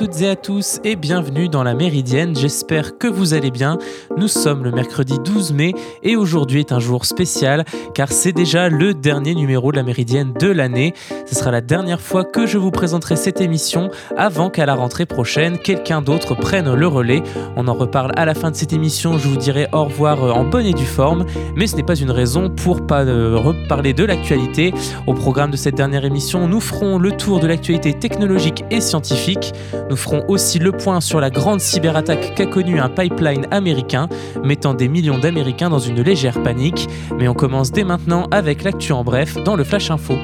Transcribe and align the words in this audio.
toutes 0.00 0.22
et 0.22 0.30
à 0.30 0.36
tous 0.36 0.80
et 0.82 0.96
bienvenue 0.96 1.50
dans 1.50 1.62
la 1.62 1.74
Méridienne, 1.74 2.34
j'espère 2.34 2.96
que 2.96 3.06
vous 3.06 3.34
allez 3.34 3.50
bien. 3.50 3.76
Nous 4.16 4.28
sommes 4.28 4.64
le 4.64 4.70
mercredi 4.70 5.18
12 5.22 5.52
mai 5.52 5.74
et 6.02 6.16
aujourd'hui 6.16 6.60
est 6.60 6.72
un 6.72 6.80
jour 6.80 7.04
spécial 7.04 7.66
car 7.92 8.10
c'est 8.10 8.32
déjà 8.32 8.70
le 8.70 8.94
dernier 8.94 9.34
numéro 9.34 9.72
de 9.72 9.76
la 9.76 9.82
Méridienne 9.82 10.32
de 10.32 10.46
l'année. 10.46 10.94
Ce 11.26 11.34
sera 11.34 11.50
la 11.50 11.60
dernière 11.60 12.00
fois 12.00 12.24
que 12.24 12.46
je 12.46 12.56
vous 12.56 12.70
présenterai 12.70 13.14
cette 13.16 13.42
émission 13.42 13.90
avant 14.16 14.48
qu'à 14.48 14.64
la 14.64 14.74
rentrée 14.74 15.04
prochaine, 15.04 15.58
quelqu'un 15.58 16.00
d'autre 16.00 16.34
prenne 16.34 16.72
le 16.72 16.86
relais. 16.86 17.22
On 17.56 17.68
en 17.68 17.74
reparle 17.74 18.12
à 18.16 18.24
la 18.24 18.32
fin 18.32 18.50
de 18.50 18.56
cette 18.56 18.72
émission, 18.72 19.18
je 19.18 19.28
vous 19.28 19.36
dirai 19.36 19.68
au 19.74 19.84
revoir 19.84 20.24
euh, 20.24 20.30
en 20.30 20.44
bonne 20.44 20.64
et 20.64 20.72
due 20.72 20.86
forme, 20.86 21.26
mais 21.56 21.66
ce 21.66 21.76
n'est 21.76 21.82
pas 21.82 21.96
une 21.96 22.10
raison 22.10 22.48
pour 22.48 22.86
pas 22.86 23.04
euh, 23.04 23.36
reparler 23.36 23.92
de 23.92 24.06
l'actualité. 24.06 24.72
Au 25.06 25.12
programme 25.12 25.50
de 25.50 25.58
cette 25.58 25.74
dernière 25.74 26.06
émission, 26.06 26.48
nous 26.48 26.60
ferons 26.60 26.96
le 26.96 27.12
tour 27.12 27.38
de 27.38 27.46
l'actualité 27.46 27.92
technologique 27.92 28.64
et 28.70 28.80
scientifique. 28.80 29.52
Nous 29.90 29.96
ferons 29.96 30.24
aussi 30.28 30.60
le 30.60 30.70
point 30.70 31.00
sur 31.00 31.20
la 31.20 31.30
grande 31.30 31.60
cyberattaque 31.60 32.36
qu'a 32.36 32.46
connue 32.46 32.78
un 32.78 32.88
pipeline 32.88 33.48
américain, 33.50 34.08
mettant 34.44 34.72
des 34.72 34.86
millions 34.86 35.18
d'Américains 35.18 35.68
dans 35.68 35.80
une 35.80 36.00
légère 36.00 36.40
panique. 36.42 36.88
Mais 37.18 37.26
on 37.26 37.34
commence 37.34 37.72
dès 37.72 37.84
maintenant 37.84 38.26
avec 38.30 38.62
l'actu 38.62 38.92
en 38.92 39.02
bref 39.02 39.36
dans 39.42 39.56
le 39.56 39.64
Flash 39.64 39.90
Info. 39.90 40.14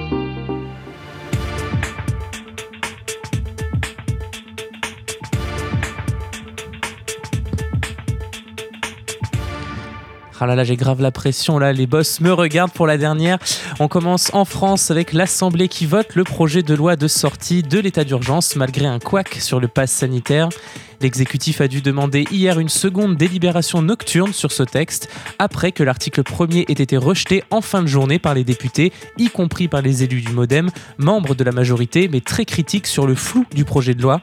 Ah 10.39 10.45
là 10.45 10.55
là, 10.55 10.65
j'ai 10.65 10.77
grave 10.77 11.01
la 11.01 11.11
pression 11.11 11.59
là, 11.59 11.73
les 11.73 11.87
boss 11.87 12.21
me 12.21 12.31
regardent 12.31 12.73
pour 12.73 12.87
la 12.87 12.99
dernière. 12.99 13.39
On 13.81 13.89
commence 13.89 14.31
en 14.35 14.45
France 14.45 14.91
avec 14.91 15.15
l'Assemblée 15.15 15.69
qui 15.69 15.87
vote 15.87 16.15
le 16.15 16.25
projet 16.25 16.63
de 16.63 16.75
loi 16.75 16.97
de 16.97 17.09
sortie 17.09 17.63
de 17.63 17.79
l'état 17.79 18.05
d'urgence 18.05 18.55
malgré 18.55 18.85
un 18.85 18.99
couac 18.99 19.35
sur 19.41 19.61
le 19.61 19.69
pass 19.69 19.91
sanitaire. 19.91 20.51
L'exécutif 21.01 21.61
a 21.61 21.69
dû 21.69 21.83
demander 21.83 22.25
hier 22.31 22.59
une 22.59 22.69
seconde 22.69 23.17
délibération 23.17 23.83
nocturne 23.83 24.33
sur 24.33 24.53
ce 24.53 24.63
texte, 24.63 25.09
après 25.39 25.73
que 25.73 25.83
l'article 25.83 26.23
premier 26.23 26.65
ait 26.69 26.73
été 26.73 26.97
rejeté 26.97 27.45
en 27.51 27.61
fin 27.61 27.83
de 27.83 27.87
journée 27.87 28.19
par 28.19 28.35
les 28.35 28.45
députés, 28.45 28.93
y 29.19 29.29
compris 29.29 29.69
par 29.69 29.83
les 29.83 30.03
élus 30.03 30.23
du 30.23 30.33
Modem, 30.33 30.71
membres 30.99 31.35
de 31.35 31.45
la 31.45 31.53
majorité, 31.53 32.09
mais 32.09 32.21
très 32.21 32.45
critiques 32.45 32.87
sur 32.87 33.07
le 33.07 33.15
flou 33.15 33.45
du 33.55 33.65
projet 33.65 33.95
de 33.95 34.03
loi. 34.03 34.21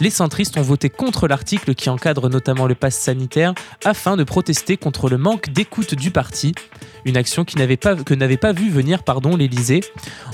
Les 0.00 0.10
centristes 0.10 0.56
ont 0.58 0.62
voté 0.62 0.90
contre 0.90 1.28
l'article 1.28 1.74
qui 1.74 1.90
encadre 1.90 2.28
notamment 2.28 2.66
le 2.66 2.74
pass 2.74 2.96
sanitaire, 2.96 3.54
afin 3.84 4.16
de 4.16 4.24
protester 4.24 4.76
contre 4.76 5.08
le 5.08 5.18
manque 5.18 5.50
d'écoute 5.50 5.94
du 5.94 6.10
parti 6.10 6.52
une 7.06 7.16
action 7.16 7.44
que 7.44 7.56
n'avait 7.58 8.36
pas 8.36 8.52
vu 8.52 8.68
venir 8.68 9.02
pardon, 9.04 9.36
l'Elysée. 9.36 9.80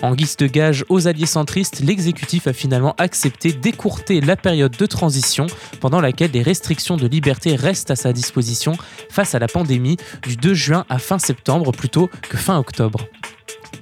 En 0.02 0.14
guise 0.14 0.36
de 0.38 0.46
gage 0.46 0.84
aux 0.88 1.06
alliés 1.06 1.26
centristes, 1.26 1.80
l'exécutif 1.80 2.46
a 2.46 2.52
finalement 2.52 2.94
accepté 2.98 3.52
d'écourter 3.52 4.20
la 4.20 4.36
période 4.36 4.76
de 4.76 4.86
transition 4.86 5.46
pendant 5.80 6.00
laquelle 6.00 6.30
les 6.32 6.42
restrictions 6.42 6.96
de 6.96 7.06
liberté 7.06 7.54
restent 7.54 7.90
à 7.90 7.96
sa 7.96 8.12
disposition 8.12 8.72
face 9.10 9.34
à 9.34 9.38
la 9.38 9.48
pandémie 9.48 9.98
du 10.26 10.36
2 10.36 10.54
juin 10.54 10.84
à 10.88 10.98
fin 10.98 11.18
septembre 11.18 11.72
plutôt 11.72 12.08
que 12.28 12.38
fin 12.38 12.58
octobre. 12.58 13.06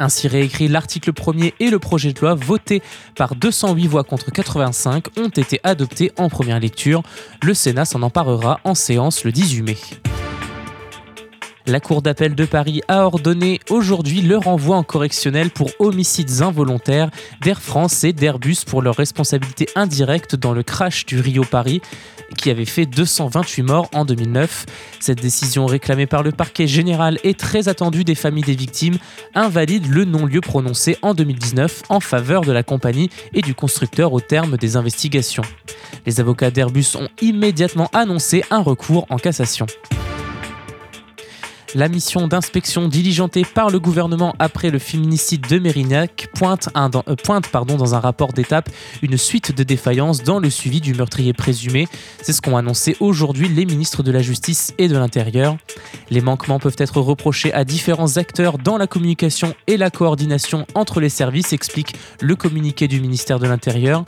Ainsi 0.01 0.29
réécrit, 0.29 0.67
l'article 0.67 1.13
1er 1.13 1.53
et 1.61 1.71
le 1.71 1.79
projet 1.79 2.13
de 2.13 2.21
loi 2.21 2.35
votés 2.35 2.83
par 3.17 3.37
208 3.37 3.87
voix 3.87 4.03
contre 4.03 4.33
85 4.33 5.07
ont 5.19 5.29
été 5.29 5.61
adoptés 5.63 6.11
en 6.17 6.29
première 6.29 6.59
lecture. 6.59 7.03
Le 7.43 7.55
Sénat 7.55 7.85
s'en 7.85 8.03
emparera 8.03 8.61
en 8.65 8.75
séance 8.75 9.25
le 9.25 9.31
18 9.31 9.63
mai. 9.63 9.77
La 11.71 11.79
Cour 11.79 12.03
d'appel 12.03 12.35
de 12.35 12.45
Paris 12.45 12.83
a 12.89 13.07
ordonné 13.07 13.61
aujourd'hui 13.71 14.23
le 14.23 14.37
renvoi 14.37 14.75
en 14.75 14.83
correctionnel 14.83 15.51
pour 15.51 15.71
homicides 15.79 16.43
involontaires 16.43 17.11
d'Air 17.43 17.63
France 17.63 18.03
et 18.03 18.13
d'Airbus 18.13 18.57
pour 18.67 18.83
leur 18.83 18.97
responsabilité 18.97 19.69
indirecte 19.77 20.35
dans 20.35 20.53
le 20.53 20.65
crash 20.65 21.07
du 21.07 21.21
Rio 21.21 21.45
Paris 21.45 21.81
qui 22.37 22.51
avait 22.51 22.65
fait 22.65 22.87
228 22.87 23.63
morts 23.63 23.89
en 23.95 24.05
2009. 24.05 24.67
Cette 24.99 25.23
décision 25.23 25.67
réclamée 25.67 26.09
par 26.09 26.25
le 26.25 26.33
parquet 26.33 26.67
général 26.67 27.19
et 27.23 27.35
très 27.35 27.69
attendue 27.69 28.03
des 28.03 28.17
familles 28.17 28.43
des 28.43 28.57
victimes 28.57 28.99
invalide 29.37 29.87
le 29.89 30.05
non-lieu 30.05 30.41
prononcé 30.41 30.99
en 31.03 31.15
2019 31.15 31.83
en 31.89 32.01
faveur 32.01 32.41
de 32.41 32.51
la 32.51 32.65
compagnie 32.65 33.11
et 33.33 33.43
du 33.43 33.55
constructeur 33.55 34.13
au 34.13 34.19
terme 34.19 34.57
des 34.57 34.77
investigations. 34.77 35.45
Les 36.05 36.19
avocats 36.19 36.51
d'Airbus 36.51 36.97
ont 36.97 37.09
immédiatement 37.23 37.89
annoncé 37.93 38.43
un 38.51 38.61
recours 38.61 39.07
en 39.09 39.19
cassation. 39.19 39.67
La 41.77 41.87
mission 41.87 42.27
d'inspection 42.27 42.89
diligentée 42.89 43.45
par 43.45 43.71
le 43.71 43.79
gouvernement 43.79 44.35
après 44.41 44.71
le 44.71 44.81
féminicide 44.81 45.47
de 45.47 45.61
Mérignac 45.61 46.27
pointe, 46.35 46.69
euh, 46.77 46.89
dans 47.77 47.95
un 47.95 48.01
rapport 48.01 48.33
d'étape 48.33 48.69
une 49.03 49.17
suite 49.17 49.55
de 49.55 49.63
défaillances 49.63 50.25
dans 50.25 50.41
le 50.41 50.51
suivi 50.51 50.81
du 50.81 50.95
meurtrier 50.95 51.33
présumé. 51.33 51.87
C'est 52.23 52.33
ce 52.33 52.43
qu'ont 52.43 52.57
annoncé 52.57 52.97
aujourd'hui 52.99 53.49
les 53.49 53.67
ministres 53.67 54.03
de 54.03 54.11
la 54.11 54.21
Justice 54.21 54.75
et 54.79 54.89
de 54.89 54.97
l'Intérieur. 54.97 55.59
Les 56.11 56.21
manquements 56.21 56.59
peuvent 56.59 56.75
être 56.77 57.01
reprochés 57.01 57.53
à 57.53 57.65
différents 57.65 58.17
acteurs 58.17 58.59
dans 58.59 58.77
la 58.77 58.89
communication 58.89 59.55
et 59.69 59.77
la 59.77 59.91
coordination 59.91 60.67
entre 60.75 60.99
les 60.99 61.09
services, 61.09 61.53
explique 61.53 61.95
le 62.21 62.35
communiqué 62.35 62.89
du 62.89 63.01
ministère 63.01 63.39
de 63.39 63.47
l'Intérieur. 63.47 64.05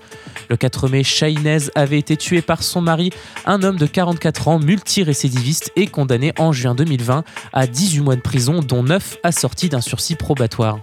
Le 0.50 0.56
4 0.56 0.88
mai, 0.88 1.04
Chahinez 1.04 1.70
avait 1.76 1.98
été 1.98 2.16
tué 2.16 2.42
par 2.42 2.64
son 2.64 2.80
mari, 2.80 3.10
un 3.46 3.62
homme 3.62 3.76
de 3.76 3.86
44 3.86 4.48
ans, 4.48 4.58
multirécidiviste 4.58 5.70
et 5.76 5.86
condamné 5.86 6.32
en 6.38 6.50
juin 6.50 6.74
2020 6.74 7.22
à 7.52 7.66
18 7.66 8.00
mois 8.00 8.16
de 8.16 8.20
prison, 8.20 8.60
dont 8.60 8.82
9 8.82 9.18
assortis 9.22 9.68
d'un 9.68 9.80
sursis 9.80 10.16
probatoire. 10.16 10.78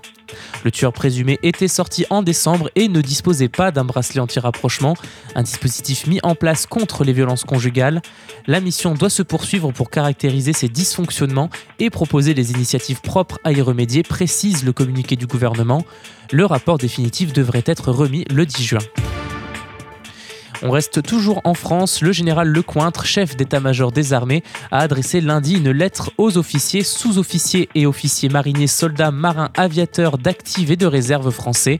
Le 0.64 0.72
tueur 0.72 0.94
présumé 0.94 1.40
était 1.44 1.68
sorti 1.68 2.06
en 2.10 2.22
décembre 2.22 2.70
et 2.76 2.88
ne 2.88 3.02
disposait 3.02 3.50
pas 3.50 3.72
d'un 3.72 3.86
bracelet 3.86 4.20
anti-rapprochement, 4.20 4.96
un 5.36 5.44
dispositif 5.44 6.08
mis 6.08 6.20
en 6.24 6.36
place 6.36 6.66
contre 6.66 7.04
les 7.04 7.14
violences 7.14 7.44
conjugales. 7.44 8.02
La 8.48 8.60
mission 8.60 8.94
doit 8.94 9.10
se 9.10 9.24
poursuivre 9.24 9.72
pour 9.72 9.90
caractériser 9.90 10.54
ces 10.54 10.70
dysfonctionnements 10.70 11.50
et 11.80 11.90
proposer 11.90 12.34
les 12.34 12.52
initiatives 12.52 13.02
propres 13.02 13.40
à 13.44 13.52
y 13.52 13.62
remédier, 13.62 14.04
précise 14.04 14.64
le 14.64 14.74
communiqué 14.74 15.16
du 15.16 15.28
gouvernement. 15.28 15.84
Le 16.32 16.46
rapport 16.46 16.78
définitif 16.78 17.34
devrait 17.34 17.64
être 17.66 17.92
remis 17.92 18.26
le 18.30 18.46
10 18.46 18.64
juin. 18.64 18.80
On 20.62 20.72
reste 20.72 21.02
toujours 21.02 21.40
en 21.46 21.54
France. 21.54 22.02
Le 22.02 22.12
général 22.12 22.50
Lecointre, 22.50 23.06
chef 23.06 23.38
d'état-major 23.38 23.94
des 23.94 24.12
armées, 24.12 24.44
a 24.72 24.80
adressé 24.80 25.22
lundi 25.22 25.56
une 25.56 25.72
lettre 25.72 26.12
aux 26.18 26.38
officiers, 26.38 26.84
sous-officiers 26.84 27.70
et 27.76 27.86
officiers 27.86 28.28
mariniers, 28.28 28.68
soldats, 28.68 29.12
marins, 29.12 29.52
aviateurs 29.56 30.18
d'actifs 30.18 30.70
et 30.70 30.76
de 30.76 30.86
réserve 30.86 31.32
français. 31.32 31.78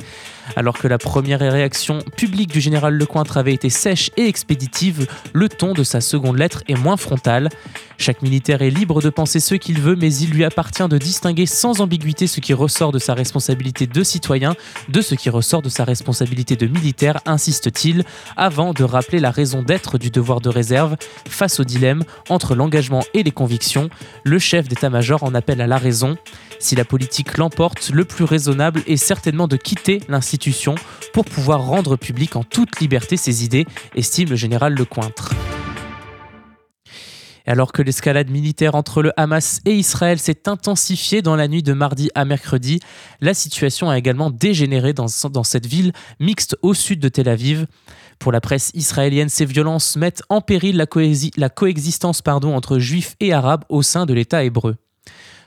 Alors 0.56 0.78
que 0.78 0.88
la 0.88 0.98
première 0.98 1.40
réaction 1.40 2.00
publique 2.16 2.52
du 2.52 2.62
général 2.62 2.96
Lecointre 2.96 3.38
avait 3.38 3.54
été 3.54 3.70
sèche 3.70 4.12
et 4.18 4.28
expéditive, 4.28 5.08
le 5.34 5.50
ton 5.50 5.74
de 5.74 5.84
sa 5.84 6.02
seconde 6.02 6.38
lettre 6.38 6.64
est 6.68 6.78
moins 6.78 6.98
frontal. 6.98 7.50
Chaque 7.98 8.22
militaire 8.22 8.62
est 8.62 8.70
libre 8.70 9.02
de 9.02 9.10
penser 9.10 9.40
ce 9.40 9.56
qu'il 9.56 9.80
veut, 9.82 9.96
mais 9.96 10.14
il 10.14 10.30
lui 10.30 10.46
appartient 10.46 10.88
de 10.88 10.98
distinguer 10.98 11.46
sans 11.46 11.82
ambiguïté 11.82 12.28
ce 12.28 12.40
qui 12.40 12.54
ressort 12.54 12.92
de 12.92 13.00
sa 13.00 13.14
responsabilité 13.14 13.88
de 13.88 14.04
citoyen 14.04 14.56
de 14.88 15.02
ce 15.02 15.16
qui 15.16 15.30
ressort 15.30 15.62
de 15.62 15.70
sa 15.70 15.84
responsabilité 15.84 16.56
de 16.56 16.68
militaire, 16.68 17.20
insiste-t-il, 17.26 18.04
avant 18.38 18.74
de 18.74 18.84
rappeler 18.84 19.20
la 19.20 19.32
raison 19.32 19.64
d'être 19.64 19.98
du 19.98 20.10
devoir 20.10 20.40
de 20.40 20.50
réserve 20.50 20.96
face 21.28 21.60
au 21.60 21.64
dilemme 21.64 22.04
entre 22.30 22.56
l'engagement 22.56 23.04
et 23.14 23.24
les 23.24 23.32
convictions. 23.32 23.90
Le 24.24 24.40
chef 24.40 24.68
d'état-major 24.68 25.24
en 25.24 25.36
appelle 25.36 25.62
à 25.62 25.68
la 25.68 25.78
raison. 25.78 26.18
Si 26.60 26.76
la 26.76 26.86
politique 26.86 27.38
l'emporte, 27.38 27.90
le 27.94 28.06
plus 28.06 28.26
raisonnable 28.26 28.82
est 28.88 28.98
certainement 28.98 29.48
de 29.48 29.56
quitter 29.56 30.02
pour 31.14 31.26
pouvoir 31.26 31.62
rendre 31.62 31.96
public 31.96 32.36
en 32.36 32.44
toute 32.44 32.80
liberté 32.80 33.18
ses 33.18 33.44
idées, 33.44 33.66
estime 33.96 34.30
le 34.30 34.36
général 34.36 34.74
Lecointre. 34.74 35.34
Alors 37.50 37.72
que 37.72 37.82
l'escalade 37.82 38.30
militaire 38.30 38.76
entre 38.76 39.02
le 39.02 39.12
Hamas 39.20 39.60
et 39.66 39.74
Israël 39.74 40.20
s'est 40.20 40.48
intensifiée 40.48 41.24
dans 41.24 41.36
la 41.36 41.48
nuit 41.48 41.64
de 41.64 41.74
mardi 41.74 42.12
à 42.14 42.24
mercredi, 42.24 42.80
la 43.22 43.34
situation 43.34 43.90
a 43.90 43.98
également 43.98 44.30
dégénéré 44.30 44.94
dans, 44.94 45.08
cette 45.08 45.66
ville 45.66 45.92
mixte 46.20 46.56
au 46.62 46.76
sud 46.76 47.00
de 47.00 47.10
Tel 47.10 47.28
Aviv. 47.28 47.66
Pour 48.20 48.32
la 48.32 48.40
presse 48.40 48.70
israélienne, 48.76 49.30
ces 49.30 49.46
violences 49.46 49.96
mettent 49.96 50.22
en 50.30 50.42
péril 50.42 50.78
la, 50.78 51.50
coexistence 51.50 52.22
pardon, 52.22 52.56
entre 52.56 52.78
juifs 52.78 53.16
et 53.20 53.34
arabes 53.34 53.64
au 53.70 53.82
sein 53.82 54.06
de 54.06 54.14
l'État 54.14 54.44
hébreu. 54.44 54.76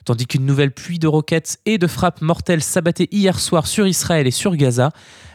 Tandis 0.04 0.26
qu'une 0.26 0.44
nouvelle 0.44 0.72
pluie 0.72 0.98
de 0.98 1.06
roquettes 1.06 1.60
et 1.64 1.78
de 1.78 1.86
frappes 1.86 2.22
mortelles 2.22 2.62
s'abattait 2.62 3.08
hier 3.12 3.38
soir 3.38 3.66
sur 3.66 3.86
Israël 3.86 4.26
et 4.26 4.32
sur 4.32 4.56
Gaza, 4.56 4.90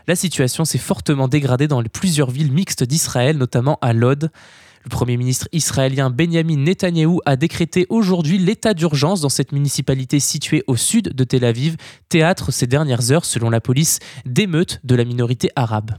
la 0.08 0.16
situation 0.16 0.66
s'est 0.66 0.78
fortement 0.78 1.28
dégradée 1.28 1.68
dans 1.68 1.81
plusieurs 1.84 2.31
villes 2.31 2.52
mixtes 2.52 2.84
d'Israël, 2.84 3.38
notamment 3.38 3.78
à 3.81 3.94
Lod. 3.94 4.30
Le 4.84 4.90
Premier 4.90 5.18
ministre 5.18 5.50
israélien 5.52 6.10
Benjamin 6.10 6.58
Netanyahou 6.58 7.19
a 7.25 7.36
décrété 7.36 7.86
aujourd'hui 7.90 8.38
l'état 8.38 8.74
d'urgence 8.74 9.22
dans 9.22 9.30
cette 9.30 9.52
municipalité 9.52 10.19
située 10.19 10.64
au 10.68 10.78
sud 10.78 11.14
de 11.14 11.24
Tel 11.24 11.44
Aviv, 11.44 11.75
théâtre 12.10 12.52
ces 12.52 12.68
dernières 12.68 13.12
heures, 13.12 13.25
selon 13.25 13.50
la 13.50 13.60
police, 13.60 14.00
d'émeutes 14.25 14.80
de 14.84 14.96
la 14.96 15.04
minorité 15.04 15.50
arabe. 15.56 15.92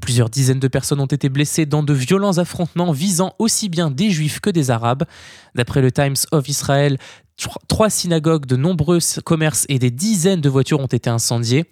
Plusieurs 0.00 0.30
dizaines 0.30 0.60
de 0.60 0.68
personnes 0.68 1.00
ont 1.00 1.06
été 1.06 1.28
blessées 1.28 1.66
dans 1.66 1.82
de 1.82 1.92
violents 1.92 2.38
affrontements 2.38 2.92
visant 2.92 3.34
aussi 3.38 3.68
bien 3.68 3.90
des 3.90 4.10
juifs 4.10 4.40
que 4.40 4.50
des 4.50 4.70
arabes. 4.70 5.04
D'après 5.54 5.80
le 5.80 5.92
Times 5.92 6.16
of 6.32 6.48
Israel, 6.48 6.98
trois 7.68 7.90
synagogues, 7.90 8.46
de 8.46 8.56
nombreux 8.56 8.98
commerces 9.24 9.66
et 9.68 9.78
des 9.78 9.90
dizaines 9.90 10.40
de 10.40 10.48
voitures 10.48 10.80
ont 10.80 10.86
été 10.86 11.10
incendiées. 11.10 11.64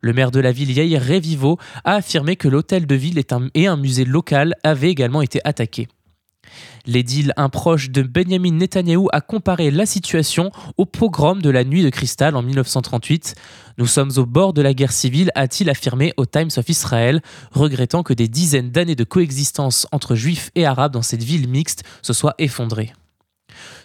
Le 0.00 0.12
maire 0.12 0.30
de 0.30 0.40
la 0.40 0.52
ville, 0.52 0.70
Yair 0.72 1.02
Revivo, 1.02 1.58
a 1.84 1.94
affirmé 1.94 2.36
que 2.36 2.48
l'hôtel 2.48 2.86
de 2.86 2.94
ville 2.94 3.22
et 3.54 3.66
un 3.66 3.76
musée 3.76 4.04
local 4.04 4.54
avaient 4.64 4.90
également 4.90 5.22
été 5.22 5.40
attaqués. 5.44 5.88
L'édile, 6.86 7.32
un 7.36 7.48
proche 7.48 7.90
de 7.90 8.02
Benjamin 8.02 8.52
Netanyahou, 8.52 9.08
a 9.12 9.20
comparé 9.20 9.70
la 9.70 9.86
situation 9.86 10.50
au 10.76 10.84
pogrom 10.84 11.40
de 11.40 11.50
la 11.50 11.64
nuit 11.64 11.82
de 11.82 11.90
cristal 11.90 12.34
en 12.34 12.42
1938. 12.42 13.36
Nous 13.78 13.86
sommes 13.86 14.10
au 14.16 14.26
bord 14.26 14.52
de 14.52 14.62
la 14.62 14.74
guerre 14.74 14.92
civile, 14.92 15.30
a-t-il 15.34 15.70
affirmé 15.70 16.12
au 16.16 16.26
Times 16.26 16.50
of 16.56 16.68
Israel, 16.68 17.22
regrettant 17.52 18.02
que 18.02 18.12
des 18.12 18.28
dizaines 18.28 18.70
d'années 18.70 18.96
de 18.96 19.04
coexistence 19.04 19.86
entre 19.92 20.16
juifs 20.16 20.50
et 20.56 20.66
arabes 20.66 20.92
dans 20.92 21.02
cette 21.02 21.22
ville 21.22 21.48
mixte 21.48 21.84
se 22.02 22.12
soient 22.12 22.34
effondrées. 22.38 22.92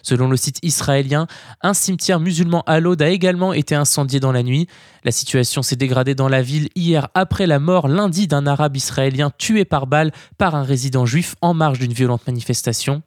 Selon 0.02 0.28
le 0.28 0.36
site 0.36 0.58
israélien, 0.62 1.26
un 1.62 1.74
cimetière 1.74 2.20
musulman 2.20 2.62
à 2.66 2.80
Lod 2.80 3.00
a 3.02 3.08
également 3.08 3.52
été 3.52 3.74
incendié 3.74 4.20
dans 4.20 4.32
la 4.32 4.42
nuit. 4.42 4.68
La 5.04 5.10
situation 5.10 5.62
s'est 5.62 5.76
dégradée 5.76 6.14
dans 6.14 6.28
la 6.28 6.42
ville 6.42 6.68
hier 6.74 7.08
après 7.14 7.46
la 7.46 7.58
mort 7.58 7.88
lundi 7.88 8.26
d'un 8.26 8.46
arabe 8.46 8.76
israélien 8.76 9.30
tué 9.36 9.64
par 9.64 9.86
balle 9.86 10.12
par 10.36 10.54
un 10.54 10.62
résident 10.62 11.06
juif 11.06 11.34
en 11.40 11.54
marge 11.54 11.78
d'une 11.78 11.92
violente 11.92 12.26
manifestation. 12.26 13.02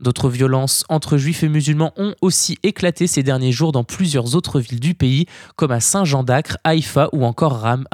D'autres 0.00 0.28
violences 0.28 0.84
entre 0.88 1.16
juifs 1.16 1.42
et 1.44 1.48
musulmans 1.48 1.92
ont 1.96 2.14
aussi 2.20 2.58
éclaté 2.62 3.06
ces 3.06 3.22
derniers 3.22 3.52
jours 3.52 3.72
dans 3.72 3.84
plusieurs 3.84 4.34
autres 4.34 4.60
villes 4.60 4.80
du 4.80 4.94
pays, 4.94 5.26
comme 5.56 5.70
à 5.70 5.80
Saint-Jean 5.80 6.24
d'Acre, 6.24 6.58
Haïfa 6.64 7.08
ou 7.12 7.24
encore 7.24 7.60
Ram. 7.60 7.86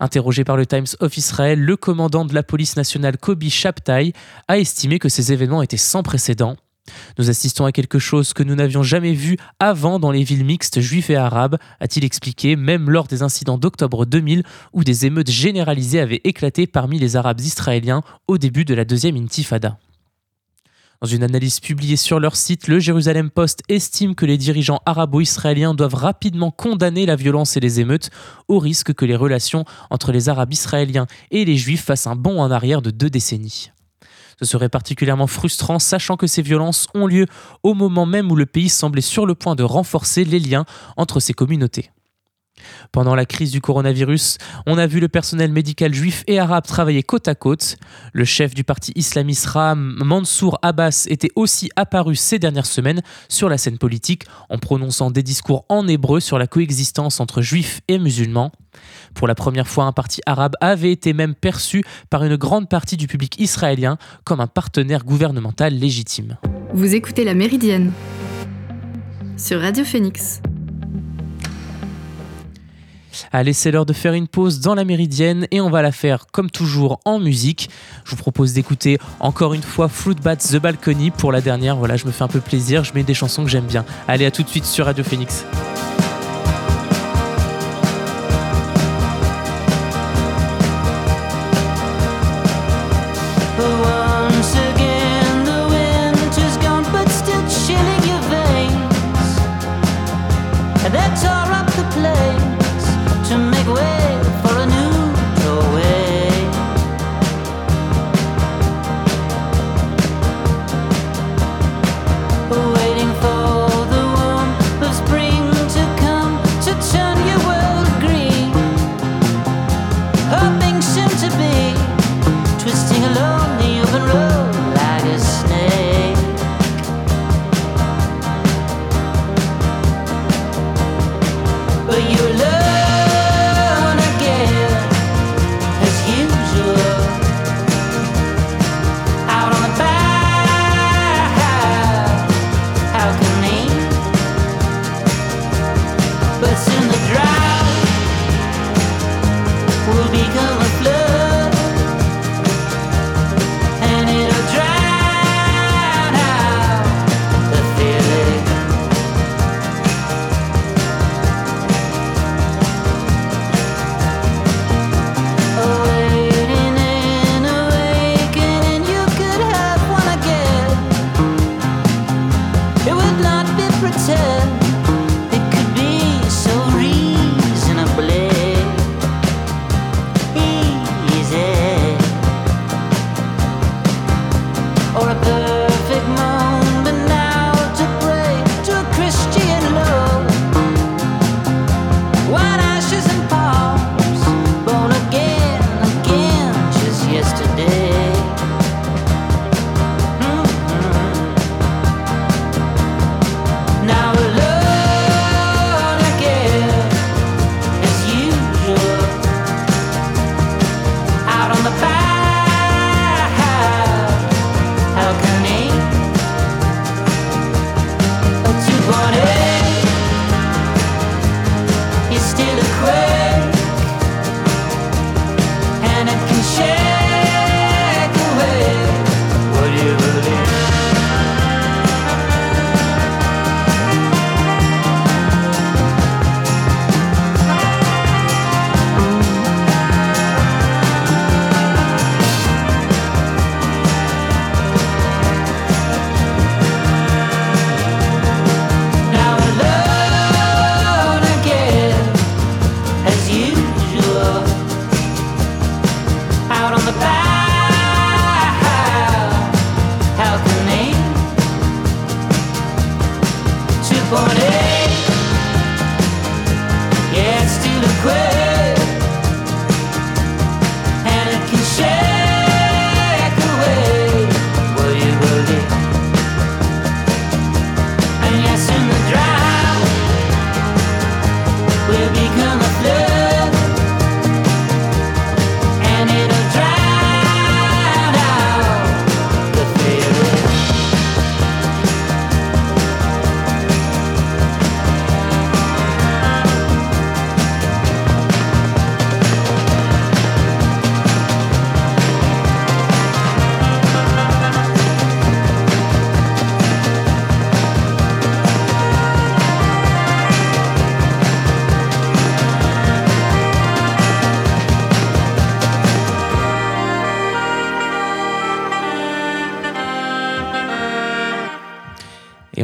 Interrogé 0.00 0.44
par 0.44 0.56
le 0.56 0.64
Times 0.64 0.86
of 1.00 1.16
Israel, 1.16 1.60
le 1.60 1.76
commandant 1.76 2.24
de 2.24 2.32
la 2.32 2.44
police 2.44 2.76
nationale 2.76 3.18
Kobi 3.18 3.50
Shabtai 3.50 4.12
a 4.46 4.58
estimé 4.58 4.98
que 4.98 5.08
ces 5.08 5.32
événements 5.32 5.62
étaient 5.62 5.76
sans 5.76 6.02
précédent. 6.02 6.56
Nous 7.18 7.30
assistons 7.30 7.64
à 7.64 7.72
quelque 7.72 7.98
chose 7.98 8.32
que 8.32 8.42
nous 8.42 8.54
n'avions 8.54 8.82
jamais 8.82 9.12
vu 9.12 9.36
avant 9.58 9.98
dans 9.98 10.10
les 10.10 10.22
villes 10.22 10.44
mixtes 10.44 10.80
juifs 10.80 11.10
et 11.10 11.16
arabes, 11.16 11.56
a-t-il 11.80 12.04
expliqué, 12.04 12.56
même 12.56 12.90
lors 12.90 13.06
des 13.06 13.22
incidents 13.22 13.58
d'octobre 13.58 14.06
2000 14.06 14.42
où 14.72 14.84
des 14.84 15.06
émeutes 15.06 15.30
généralisées 15.30 16.00
avaient 16.00 16.20
éclaté 16.24 16.66
parmi 16.66 16.98
les 16.98 17.16
Arabes 17.16 17.40
israéliens 17.40 18.02
au 18.26 18.38
début 18.38 18.64
de 18.64 18.74
la 18.74 18.84
deuxième 18.84 19.16
intifada. 19.16 19.78
Dans 21.00 21.06
une 21.06 21.22
analyse 21.22 21.60
publiée 21.60 21.96
sur 21.96 22.18
leur 22.18 22.34
site, 22.34 22.66
le 22.66 22.80
Jérusalem 22.80 23.30
Post 23.30 23.62
estime 23.68 24.16
que 24.16 24.26
les 24.26 24.36
dirigeants 24.36 24.80
arabo-israéliens 24.84 25.74
doivent 25.74 25.94
rapidement 25.94 26.50
condamner 26.50 27.06
la 27.06 27.14
violence 27.14 27.56
et 27.56 27.60
les 27.60 27.78
émeutes, 27.78 28.10
au 28.48 28.58
risque 28.58 28.92
que 28.92 29.04
les 29.04 29.14
relations 29.14 29.64
entre 29.90 30.10
les 30.10 30.28
Arabes 30.28 30.52
israéliens 30.52 31.06
et 31.30 31.44
les 31.44 31.56
Juifs 31.56 31.84
fassent 31.84 32.08
un 32.08 32.16
bond 32.16 32.40
en 32.40 32.50
arrière 32.50 32.82
de 32.82 32.90
deux 32.90 33.10
décennies. 33.10 33.70
Ce 34.38 34.44
serait 34.44 34.68
particulièrement 34.68 35.26
frustrant, 35.26 35.78
sachant 35.78 36.16
que 36.16 36.26
ces 36.26 36.42
violences 36.42 36.86
ont 36.94 37.06
lieu 37.06 37.26
au 37.62 37.74
moment 37.74 38.06
même 38.06 38.30
où 38.30 38.36
le 38.36 38.46
pays 38.46 38.68
semblait 38.68 39.00
sur 39.00 39.26
le 39.26 39.34
point 39.34 39.56
de 39.56 39.64
renforcer 39.64 40.24
les 40.24 40.38
liens 40.38 40.64
entre 40.96 41.18
ces 41.20 41.32
communautés. 41.32 41.90
Pendant 42.92 43.14
la 43.14 43.26
crise 43.26 43.50
du 43.50 43.60
coronavirus, 43.60 44.38
on 44.66 44.78
a 44.78 44.86
vu 44.86 45.00
le 45.00 45.08
personnel 45.08 45.52
médical 45.52 45.94
juif 45.94 46.24
et 46.26 46.38
arabe 46.38 46.66
travailler 46.66 47.02
côte 47.02 47.28
à 47.28 47.34
côte. 47.34 47.76
Le 48.12 48.24
chef 48.24 48.54
du 48.54 48.64
parti 48.64 48.92
islamiste 48.94 49.46
Ram, 49.46 49.98
Mansour 50.04 50.58
Abbas, 50.62 51.06
était 51.08 51.30
aussi 51.36 51.70
apparu 51.76 52.16
ces 52.16 52.38
dernières 52.38 52.66
semaines 52.66 53.02
sur 53.28 53.48
la 53.48 53.58
scène 53.58 53.78
politique 53.78 54.24
en 54.48 54.58
prononçant 54.58 55.10
des 55.10 55.22
discours 55.22 55.64
en 55.68 55.86
hébreu 55.88 56.20
sur 56.20 56.38
la 56.38 56.46
coexistence 56.46 57.20
entre 57.20 57.42
juifs 57.42 57.80
et 57.88 57.98
musulmans. 57.98 58.52
Pour 59.14 59.26
la 59.26 59.34
première 59.34 59.68
fois, 59.68 59.84
un 59.84 59.92
parti 59.92 60.20
arabe 60.26 60.54
avait 60.60 60.92
été 60.92 61.12
même 61.12 61.34
perçu 61.34 61.82
par 62.10 62.24
une 62.24 62.36
grande 62.36 62.68
partie 62.68 62.96
du 62.96 63.06
public 63.06 63.40
israélien 63.40 63.98
comme 64.24 64.40
un 64.40 64.46
partenaire 64.46 65.04
gouvernemental 65.04 65.74
légitime. 65.74 66.36
Vous 66.72 66.94
écoutez 66.94 67.24
La 67.24 67.34
Méridienne 67.34 67.92
sur 69.36 69.60
Radio 69.60 69.84
Phoenix. 69.84 70.40
Allez, 73.32 73.52
c'est 73.52 73.70
l'heure 73.70 73.86
de 73.86 73.92
faire 73.92 74.12
une 74.12 74.28
pause 74.28 74.60
dans 74.60 74.74
la 74.74 74.84
méridienne 74.84 75.46
et 75.50 75.60
on 75.60 75.70
va 75.70 75.82
la 75.82 75.92
faire 75.92 76.26
comme 76.32 76.50
toujours 76.50 77.00
en 77.04 77.18
musique. 77.18 77.70
Je 78.04 78.10
vous 78.10 78.16
propose 78.16 78.52
d'écouter 78.52 78.98
encore 79.20 79.54
une 79.54 79.62
fois 79.62 79.88
Fruit 79.88 80.16
Bats 80.22 80.36
The 80.36 80.56
Balcony 80.56 81.10
pour 81.10 81.32
la 81.32 81.40
dernière. 81.40 81.76
Voilà, 81.76 81.96
je 81.96 82.06
me 82.06 82.10
fais 82.10 82.24
un 82.24 82.28
peu 82.28 82.40
plaisir, 82.40 82.84
je 82.84 82.92
mets 82.94 83.02
des 83.02 83.14
chansons 83.14 83.44
que 83.44 83.50
j'aime 83.50 83.66
bien. 83.66 83.84
Allez, 84.06 84.26
à 84.26 84.30
tout 84.30 84.42
de 84.42 84.48
suite 84.48 84.64
sur 84.64 84.86
Radio 84.86 85.04
Phoenix. 85.04 85.44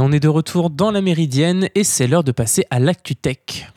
On 0.04 0.12
est 0.12 0.20
de 0.20 0.28
retour 0.28 0.68
dans 0.68 0.90
la 0.90 1.00
Méridienne 1.00 1.70
et 1.74 1.82
c'est 1.82 2.06
l'heure 2.06 2.24
de 2.24 2.30
passer 2.30 2.66
à 2.68 2.78
l'ActuTech. 2.78 3.68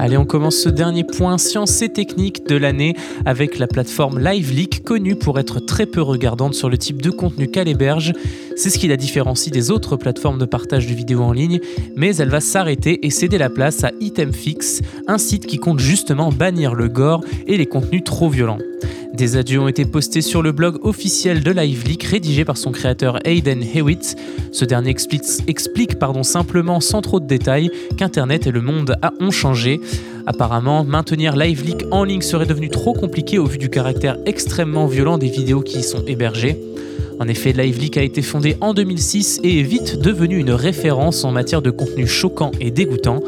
Allez, 0.00 0.18
on 0.18 0.26
commence 0.26 0.56
ce 0.56 0.68
dernier 0.68 1.04
point 1.04 1.38
science 1.38 1.80
et 1.80 1.88
technique 1.88 2.46
de 2.48 2.56
l'année 2.56 2.94
avec 3.24 3.58
la 3.58 3.68
plateforme 3.68 4.18
LiveLeak, 4.18 4.82
connue 4.82 5.14
pour 5.14 5.38
être 5.38 5.60
très 5.60 5.86
peu 5.86 6.02
regardante 6.02 6.54
sur 6.54 6.68
le 6.68 6.76
type 6.76 7.00
de 7.00 7.10
contenu 7.10 7.48
qu'elle 7.48 7.68
héberge. 7.68 8.12
C'est 8.56 8.70
ce 8.70 8.78
qui 8.78 8.86
la 8.86 8.96
différencie 8.96 9.52
des 9.52 9.70
autres 9.70 9.96
plateformes 9.96 10.38
de 10.38 10.44
partage 10.44 10.86
de 10.86 10.94
vidéos 10.94 11.22
en 11.22 11.32
ligne, 11.32 11.60
mais 11.96 12.16
elle 12.16 12.28
va 12.28 12.40
s'arrêter 12.40 13.04
et 13.04 13.10
céder 13.10 13.36
la 13.36 13.50
place 13.50 13.82
à 13.82 13.90
Itemfix, 14.00 14.80
un 15.08 15.18
site 15.18 15.46
qui 15.46 15.58
compte 15.58 15.80
justement 15.80 16.30
bannir 16.30 16.74
le 16.74 16.88
gore 16.88 17.24
et 17.46 17.56
les 17.56 17.66
contenus 17.66 18.04
trop 18.04 18.28
violents. 18.28 18.58
Des 19.12 19.36
adieux 19.36 19.60
ont 19.60 19.68
été 19.68 19.84
postés 19.84 20.22
sur 20.22 20.42
le 20.42 20.50
blog 20.50 20.78
officiel 20.82 21.42
de 21.42 21.50
LiveLeak 21.52 22.02
rédigé 22.02 22.44
par 22.44 22.56
son 22.56 22.72
créateur 22.72 23.18
Hayden 23.24 23.62
Hewitt. 23.62 24.16
Ce 24.50 24.64
dernier 24.64 24.90
explique, 24.90 25.22
explique 25.46 25.98
pardon, 26.00 26.22
simplement 26.24 26.80
sans 26.80 27.00
trop 27.00 27.20
de 27.20 27.26
détails 27.26 27.70
qu'Internet 27.96 28.48
et 28.48 28.50
le 28.50 28.60
monde 28.60 28.96
ont 29.20 29.30
changé. 29.30 29.80
Apparemment, 30.26 30.84
maintenir 30.84 31.36
LiveLeak 31.36 31.86
en 31.92 32.02
ligne 32.02 32.22
serait 32.22 32.46
devenu 32.46 32.70
trop 32.70 32.92
compliqué 32.92 33.38
au 33.38 33.46
vu 33.46 33.58
du 33.58 33.68
caractère 33.68 34.16
extrêmement 34.26 34.86
violent 34.86 35.18
des 35.18 35.28
vidéos 35.28 35.60
qui 35.60 35.78
y 35.78 35.82
sont 35.84 36.04
hébergées. 36.06 36.58
En 37.20 37.28
effet, 37.28 37.52
LiveLeak 37.52 37.96
a 37.96 38.02
été 38.02 38.22
fondé 38.22 38.56
en 38.60 38.74
2006 38.74 39.40
et 39.44 39.60
est 39.60 39.62
vite 39.62 40.00
devenu 40.00 40.38
une 40.38 40.50
référence 40.50 41.24
en 41.24 41.30
matière 41.30 41.62
de 41.62 41.70
contenu 41.70 42.06
choquant 42.06 42.50
et 42.60 42.70
dégoûtant. 42.70 43.20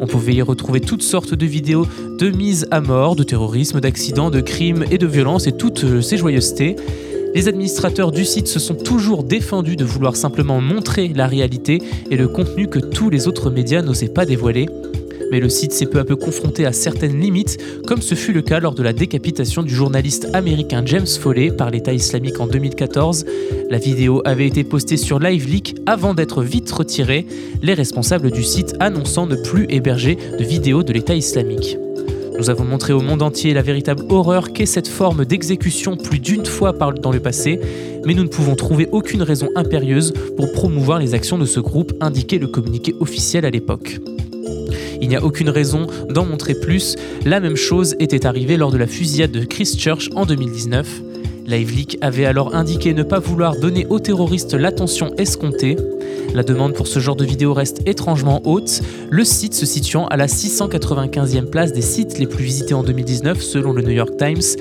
On 0.00 0.06
pouvait 0.06 0.34
y 0.34 0.42
retrouver 0.42 0.80
toutes 0.80 1.02
sortes 1.02 1.34
de 1.34 1.46
vidéos 1.46 1.86
de 2.18 2.30
mise 2.30 2.66
à 2.70 2.80
mort, 2.80 3.16
de 3.16 3.24
terrorisme, 3.24 3.80
d'accidents, 3.80 4.30
de 4.30 4.40
crimes 4.40 4.84
et 4.90 4.98
de 4.98 5.06
violences 5.06 5.46
et 5.46 5.52
toutes 5.52 5.84
euh, 5.84 6.00
ces 6.00 6.16
joyeusetés. 6.16 6.76
Les 7.34 7.48
administrateurs 7.48 8.12
du 8.12 8.24
site 8.24 8.46
se 8.46 8.58
sont 8.58 8.74
toujours 8.74 9.24
défendus 9.24 9.76
de 9.76 9.84
vouloir 9.84 10.16
simplement 10.16 10.60
montrer 10.60 11.08
la 11.08 11.26
réalité 11.26 11.78
et 12.10 12.16
le 12.16 12.28
contenu 12.28 12.68
que 12.68 12.78
tous 12.78 13.10
les 13.10 13.26
autres 13.26 13.50
médias 13.50 13.82
n'osaient 13.82 14.08
pas 14.08 14.26
dévoiler 14.26 14.66
mais 15.32 15.40
le 15.40 15.48
site 15.48 15.72
s'est 15.72 15.86
peu 15.86 15.98
à 15.98 16.04
peu 16.04 16.14
confronté 16.14 16.66
à 16.66 16.72
certaines 16.72 17.18
limites, 17.18 17.56
comme 17.86 18.02
ce 18.02 18.14
fut 18.14 18.34
le 18.34 18.42
cas 18.42 18.60
lors 18.60 18.74
de 18.74 18.82
la 18.82 18.92
décapitation 18.92 19.62
du 19.62 19.74
journaliste 19.74 20.28
américain 20.34 20.82
James 20.84 21.06
Foley 21.06 21.50
par 21.50 21.70
l'État 21.70 21.94
islamique 21.94 22.38
en 22.38 22.46
2014. 22.46 23.24
La 23.70 23.78
vidéo 23.78 24.20
avait 24.26 24.46
été 24.46 24.62
postée 24.62 24.98
sur 24.98 25.18
LiveLeak 25.18 25.76
avant 25.86 26.12
d'être 26.12 26.42
vite 26.42 26.70
retirée, 26.70 27.26
les 27.62 27.72
responsables 27.72 28.30
du 28.30 28.42
site 28.42 28.74
annonçant 28.78 29.26
ne 29.26 29.36
plus 29.36 29.66
héberger 29.70 30.18
de 30.38 30.44
vidéos 30.44 30.82
de 30.82 30.92
l'État 30.92 31.14
islamique. 31.14 31.78
Nous 32.38 32.50
avons 32.50 32.64
montré 32.64 32.92
au 32.92 33.00
monde 33.00 33.22
entier 33.22 33.54
la 33.54 33.62
véritable 33.62 34.04
horreur 34.10 34.52
qu'est 34.52 34.66
cette 34.66 34.88
forme 34.88 35.24
d'exécution 35.24 35.96
plus 35.96 36.18
d'une 36.18 36.44
fois 36.44 36.72
dans 36.72 37.10
le 37.10 37.20
passé, 37.20 37.58
mais 38.04 38.12
nous 38.12 38.24
ne 38.24 38.28
pouvons 38.28 38.54
trouver 38.54 38.86
aucune 38.92 39.22
raison 39.22 39.48
impérieuse 39.56 40.12
pour 40.36 40.52
promouvoir 40.52 40.98
les 40.98 41.14
actions 41.14 41.38
de 41.38 41.46
ce 41.46 41.60
groupe, 41.60 41.94
indiquait 42.02 42.38
le 42.38 42.48
communiqué 42.48 42.94
officiel 43.00 43.46
à 43.46 43.50
l'époque. 43.50 43.98
Il 45.02 45.08
n'y 45.08 45.16
a 45.16 45.24
aucune 45.24 45.50
raison 45.50 45.88
d'en 46.08 46.24
montrer 46.24 46.54
plus. 46.54 46.94
La 47.26 47.40
même 47.40 47.56
chose 47.56 47.96
était 47.98 48.24
arrivée 48.24 48.56
lors 48.56 48.70
de 48.70 48.78
la 48.78 48.86
fusillade 48.86 49.32
de 49.32 49.44
Christchurch 49.44 50.08
en 50.14 50.24
2019. 50.24 51.02
LiveLeak 51.44 51.98
avait 52.00 52.24
alors 52.24 52.54
indiqué 52.54 52.94
ne 52.94 53.02
pas 53.02 53.18
vouloir 53.18 53.56
donner 53.56 53.84
aux 53.90 53.98
terroristes 53.98 54.54
l'attention 54.54 55.12
escomptée. 55.18 55.76
La 56.34 56.44
demande 56.44 56.74
pour 56.74 56.86
ce 56.86 57.00
genre 57.00 57.16
de 57.16 57.24
vidéo 57.24 57.52
reste 57.52 57.82
étrangement 57.84 58.42
haute, 58.44 58.80
le 59.10 59.24
site 59.24 59.54
se 59.54 59.66
situant 59.66 60.06
à 60.06 60.16
la 60.16 60.26
695e 60.26 61.46
place 61.46 61.72
des 61.72 61.82
sites 61.82 62.20
les 62.20 62.28
plus 62.28 62.44
visités 62.44 62.74
en 62.74 62.84
2019 62.84 63.42
selon 63.42 63.72
le 63.72 63.82
New 63.82 63.90
York 63.90 64.16
Times. 64.16 64.56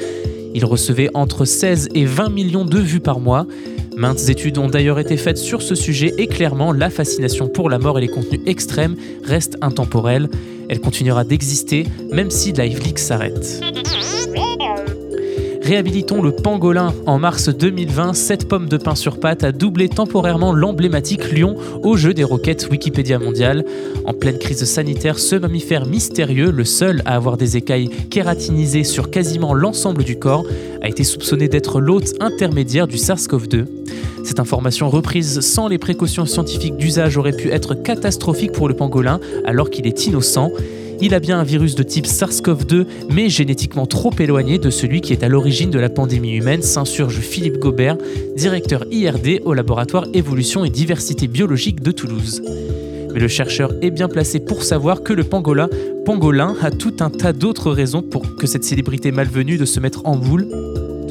Il 0.55 0.65
recevait 0.65 1.09
entre 1.13 1.45
16 1.45 1.89
et 1.93 2.05
20 2.05 2.29
millions 2.29 2.65
de 2.65 2.79
vues 2.79 2.99
par 2.99 3.19
mois. 3.19 3.45
Maintes 3.95 4.29
études 4.29 4.57
ont 4.57 4.67
d'ailleurs 4.67 4.99
été 4.99 5.17
faites 5.17 5.37
sur 5.37 5.61
ce 5.61 5.75
sujet 5.75 6.13
et 6.17 6.27
clairement, 6.27 6.71
la 6.71 6.89
fascination 6.89 7.47
pour 7.47 7.69
la 7.69 7.77
mort 7.77 7.97
et 7.97 8.01
les 8.01 8.07
contenus 8.07 8.41
extrêmes 8.45 8.95
reste 9.23 9.57
intemporelle. 9.61 10.29
Elle 10.69 10.79
continuera 10.79 11.23
d'exister 11.23 11.85
même 12.11 12.31
si 12.31 12.51
LiveLeak 12.53 12.97
s'arrête. 12.97 13.61
Réhabilitons 15.71 16.21
le 16.21 16.33
pangolin. 16.33 16.93
En 17.05 17.17
mars 17.17 17.47
2020, 17.47 18.13
cette 18.13 18.49
pomme 18.49 18.67
de 18.67 18.75
pain 18.75 18.93
sur 18.93 19.21
pâte 19.21 19.45
a 19.45 19.53
doublé 19.53 19.87
temporairement 19.87 20.51
l'emblématique 20.51 21.31
lion 21.31 21.55
au 21.81 21.95
jeu 21.95 22.13
des 22.13 22.25
roquettes 22.25 22.67
Wikipédia 22.69 23.19
mondiale. 23.19 23.63
En 24.03 24.11
pleine 24.11 24.37
crise 24.37 24.65
sanitaire, 24.65 25.17
ce 25.17 25.37
mammifère 25.37 25.85
mystérieux, 25.85 26.51
le 26.51 26.65
seul 26.65 27.01
à 27.05 27.15
avoir 27.15 27.37
des 27.37 27.55
écailles 27.55 27.87
kératinisées 28.09 28.83
sur 28.83 29.11
quasiment 29.11 29.53
l'ensemble 29.53 30.03
du 30.03 30.19
corps, 30.19 30.43
a 30.81 30.89
été 30.89 31.05
soupçonné 31.05 31.47
d'être 31.47 31.79
l'hôte 31.79 32.15
intermédiaire 32.19 32.85
du 32.85 32.97
SARS-CoV-2. 32.97 33.65
Cette 34.25 34.41
information 34.41 34.89
reprise 34.89 35.39
sans 35.39 35.69
les 35.69 35.77
précautions 35.77 36.25
scientifiques 36.25 36.75
d'usage 36.75 37.15
aurait 37.15 37.31
pu 37.31 37.49
être 37.49 37.75
catastrophique 37.75 38.51
pour 38.51 38.67
le 38.67 38.75
pangolin 38.75 39.21
alors 39.45 39.69
qu'il 39.69 39.87
est 39.87 40.05
innocent. 40.05 40.51
Il 41.03 41.15
a 41.15 41.19
bien 41.19 41.39
un 41.39 41.43
virus 41.43 41.73
de 41.73 41.81
type 41.81 42.05
SARS-CoV-2, 42.05 42.85
mais 43.09 43.27
génétiquement 43.27 43.87
trop 43.87 44.13
éloigné 44.19 44.59
de 44.59 44.69
celui 44.69 45.01
qui 45.01 45.13
est 45.13 45.23
à 45.23 45.29
l'origine 45.29 45.71
de 45.71 45.79
la 45.79 45.89
pandémie 45.89 46.35
humaine, 46.35 46.61
s'insurge 46.61 47.19
Philippe 47.21 47.57
Gobert, 47.57 47.97
directeur 48.35 48.85
IRD 48.91 49.41
au 49.43 49.55
laboratoire 49.55 50.05
Évolution 50.13 50.63
et 50.63 50.69
Diversité 50.69 51.27
Biologique 51.27 51.81
de 51.81 51.91
Toulouse. 51.91 52.43
Mais 53.13 53.19
le 53.19 53.27
chercheur 53.27 53.73
est 53.81 53.89
bien 53.89 54.07
placé 54.07 54.39
pour 54.39 54.61
savoir 54.63 55.01
que 55.01 55.13
le 55.13 55.23
pangolin, 55.23 55.69
pangolin 56.05 56.55
a 56.61 56.69
tout 56.69 56.93
un 56.99 57.09
tas 57.09 57.33
d'autres 57.33 57.71
raisons 57.71 58.03
pour 58.03 58.35
que 58.35 58.45
cette 58.45 58.63
célébrité 58.63 59.11
malvenue 59.11 59.57
de 59.57 59.65
se 59.65 59.79
mettre 59.79 60.01
en 60.05 60.15
boule 60.15 60.47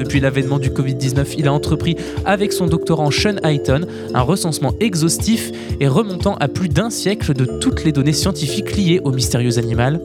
depuis 0.00 0.18
l'avènement 0.18 0.58
du 0.58 0.70
Covid-19, 0.70 1.34
il 1.36 1.46
a 1.46 1.52
entrepris 1.52 1.94
avec 2.24 2.54
son 2.54 2.66
doctorant 2.66 3.10
Sean 3.10 3.36
Hayton 3.44 3.82
un 4.14 4.22
recensement 4.22 4.72
exhaustif 4.80 5.52
et 5.78 5.86
remontant 5.88 6.36
à 6.36 6.48
plus 6.48 6.70
d'un 6.70 6.88
siècle 6.88 7.34
de 7.34 7.44
toutes 7.44 7.84
les 7.84 7.92
données 7.92 8.14
scientifiques 8.14 8.76
liées 8.76 9.00
au 9.04 9.12
mystérieux 9.12 9.58
animal. 9.58 10.00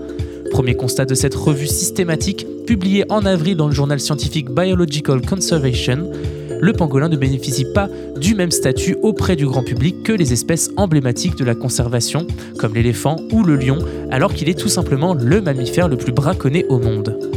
Premier 0.52 0.76
constat 0.76 1.06
de 1.06 1.16
cette 1.16 1.34
revue 1.34 1.68
systématique, 1.68 2.46
publiée 2.68 3.06
en 3.10 3.26
avril 3.26 3.56
dans 3.56 3.68
le 3.68 3.74
journal 3.74 4.00
scientifique 4.00 4.50
Biological 4.52 5.22
Conservation, 5.22 6.12
le 6.60 6.74
pangolin 6.74 7.08
ne 7.08 7.18
bénéficie 7.18 7.66
pas 7.74 7.90
du 8.20 8.36
même 8.36 8.52
statut 8.52 8.98
auprès 9.02 9.38
du 9.38 9.46
grand 9.46 9.64
public 9.64 10.04
que 10.04 10.12
les 10.12 10.34
espèces 10.34 10.72
emblématiques 10.76 11.38
de 11.38 11.46
la 11.46 11.56
conservation, 11.56 12.28
comme 12.58 12.74
l'éléphant 12.74 13.16
ou 13.32 13.44
le 13.44 13.56
lion, 13.56 13.80
alors 14.12 14.34
qu'il 14.34 14.50
est 14.50 14.60
tout 14.60 14.70
simplement 14.70 15.14
le 15.14 15.42
mammifère 15.42 15.88
le 15.88 15.98
plus 15.98 16.12
braconné 16.12 16.66
au 16.66 16.80
monde. 16.80 17.35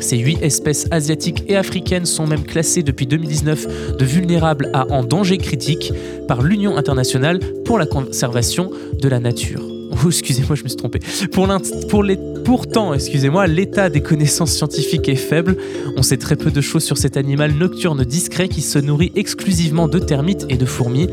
Ces 0.00 0.18
huit 0.18 0.38
espèces 0.42 0.86
asiatiques 0.90 1.44
et 1.48 1.56
africaines 1.56 2.06
sont 2.06 2.26
même 2.26 2.44
classées 2.44 2.82
depuis 2.82 3.06
2019 3.06 3.96
de 3.96 4.04
vulnérables 4.04 4.70
à 4.72 4.86
en 4.90 5.02
danger 5.02 5.38
critique 5.38 5.92
par 6.28 6.42
l'Union 6.42 6.76
internationale 6.76 7.40
pour 7.64 7.78
la 7.78 7.86
conservation 7.86 8.70
de 9.00 9.08
la 9.08 9.20
nature. 9.20 9.62
Oh, 10.04 10.08
excusez-moi, 10.08 10.56
je 10.56 10.62
me 10.62 10.68
suis 10.68 10.76
trompé. 10.76 11.00
Pour, 11.32 11.48
pour 11.88 12.02
les, 12.02 12.18
pourtant, 12.44 12.92
excusez-moi, 12.92 13.46
l'état 13.46 13.88
des 13.88 14.02
connaissances 14.02 14.52
scientifiques 14.52 15.08
est 15.08 15.16
faible. 15.16 15.56
On 15.96 16.02
sait 16.02 16.18
très 16.18 16.36
peu 16.36 16.50
de 16.50 16.60
choses 16.60 16.84
sur 16.84 16.98
cet 16.98 17.16
animal 17.16 17.52
nocturne 17.52 18.04
discret 18.04 18.48
qui 18.48 18.60
se 18.60 18.78
nourrit 18.78 19.12
exclusivement 19.16 19.88
de 19.88 19.98
termites 19.98 20.44
et 20.50 20.58
de 20.58 20.66
fourmis. 20.66 21.08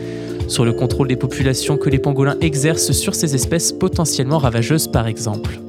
Sur 0.48 0.66
le 0.66 0.74
contrôle 0.74 1.08
des 1.08 1.16
populations 1.16 1.78
que 1.78 1.90
les 1.90 2.00
pangolins 2.00 2.36
exercent 2.42 2.92
sur 2.92 3.16
ces 3.16 3.36
espèces 3.36 3.72
potentiellement 3.72 4.38
ravageuses 4.38 4.90
par 4.90 5.08
exemple. 5.08 5.60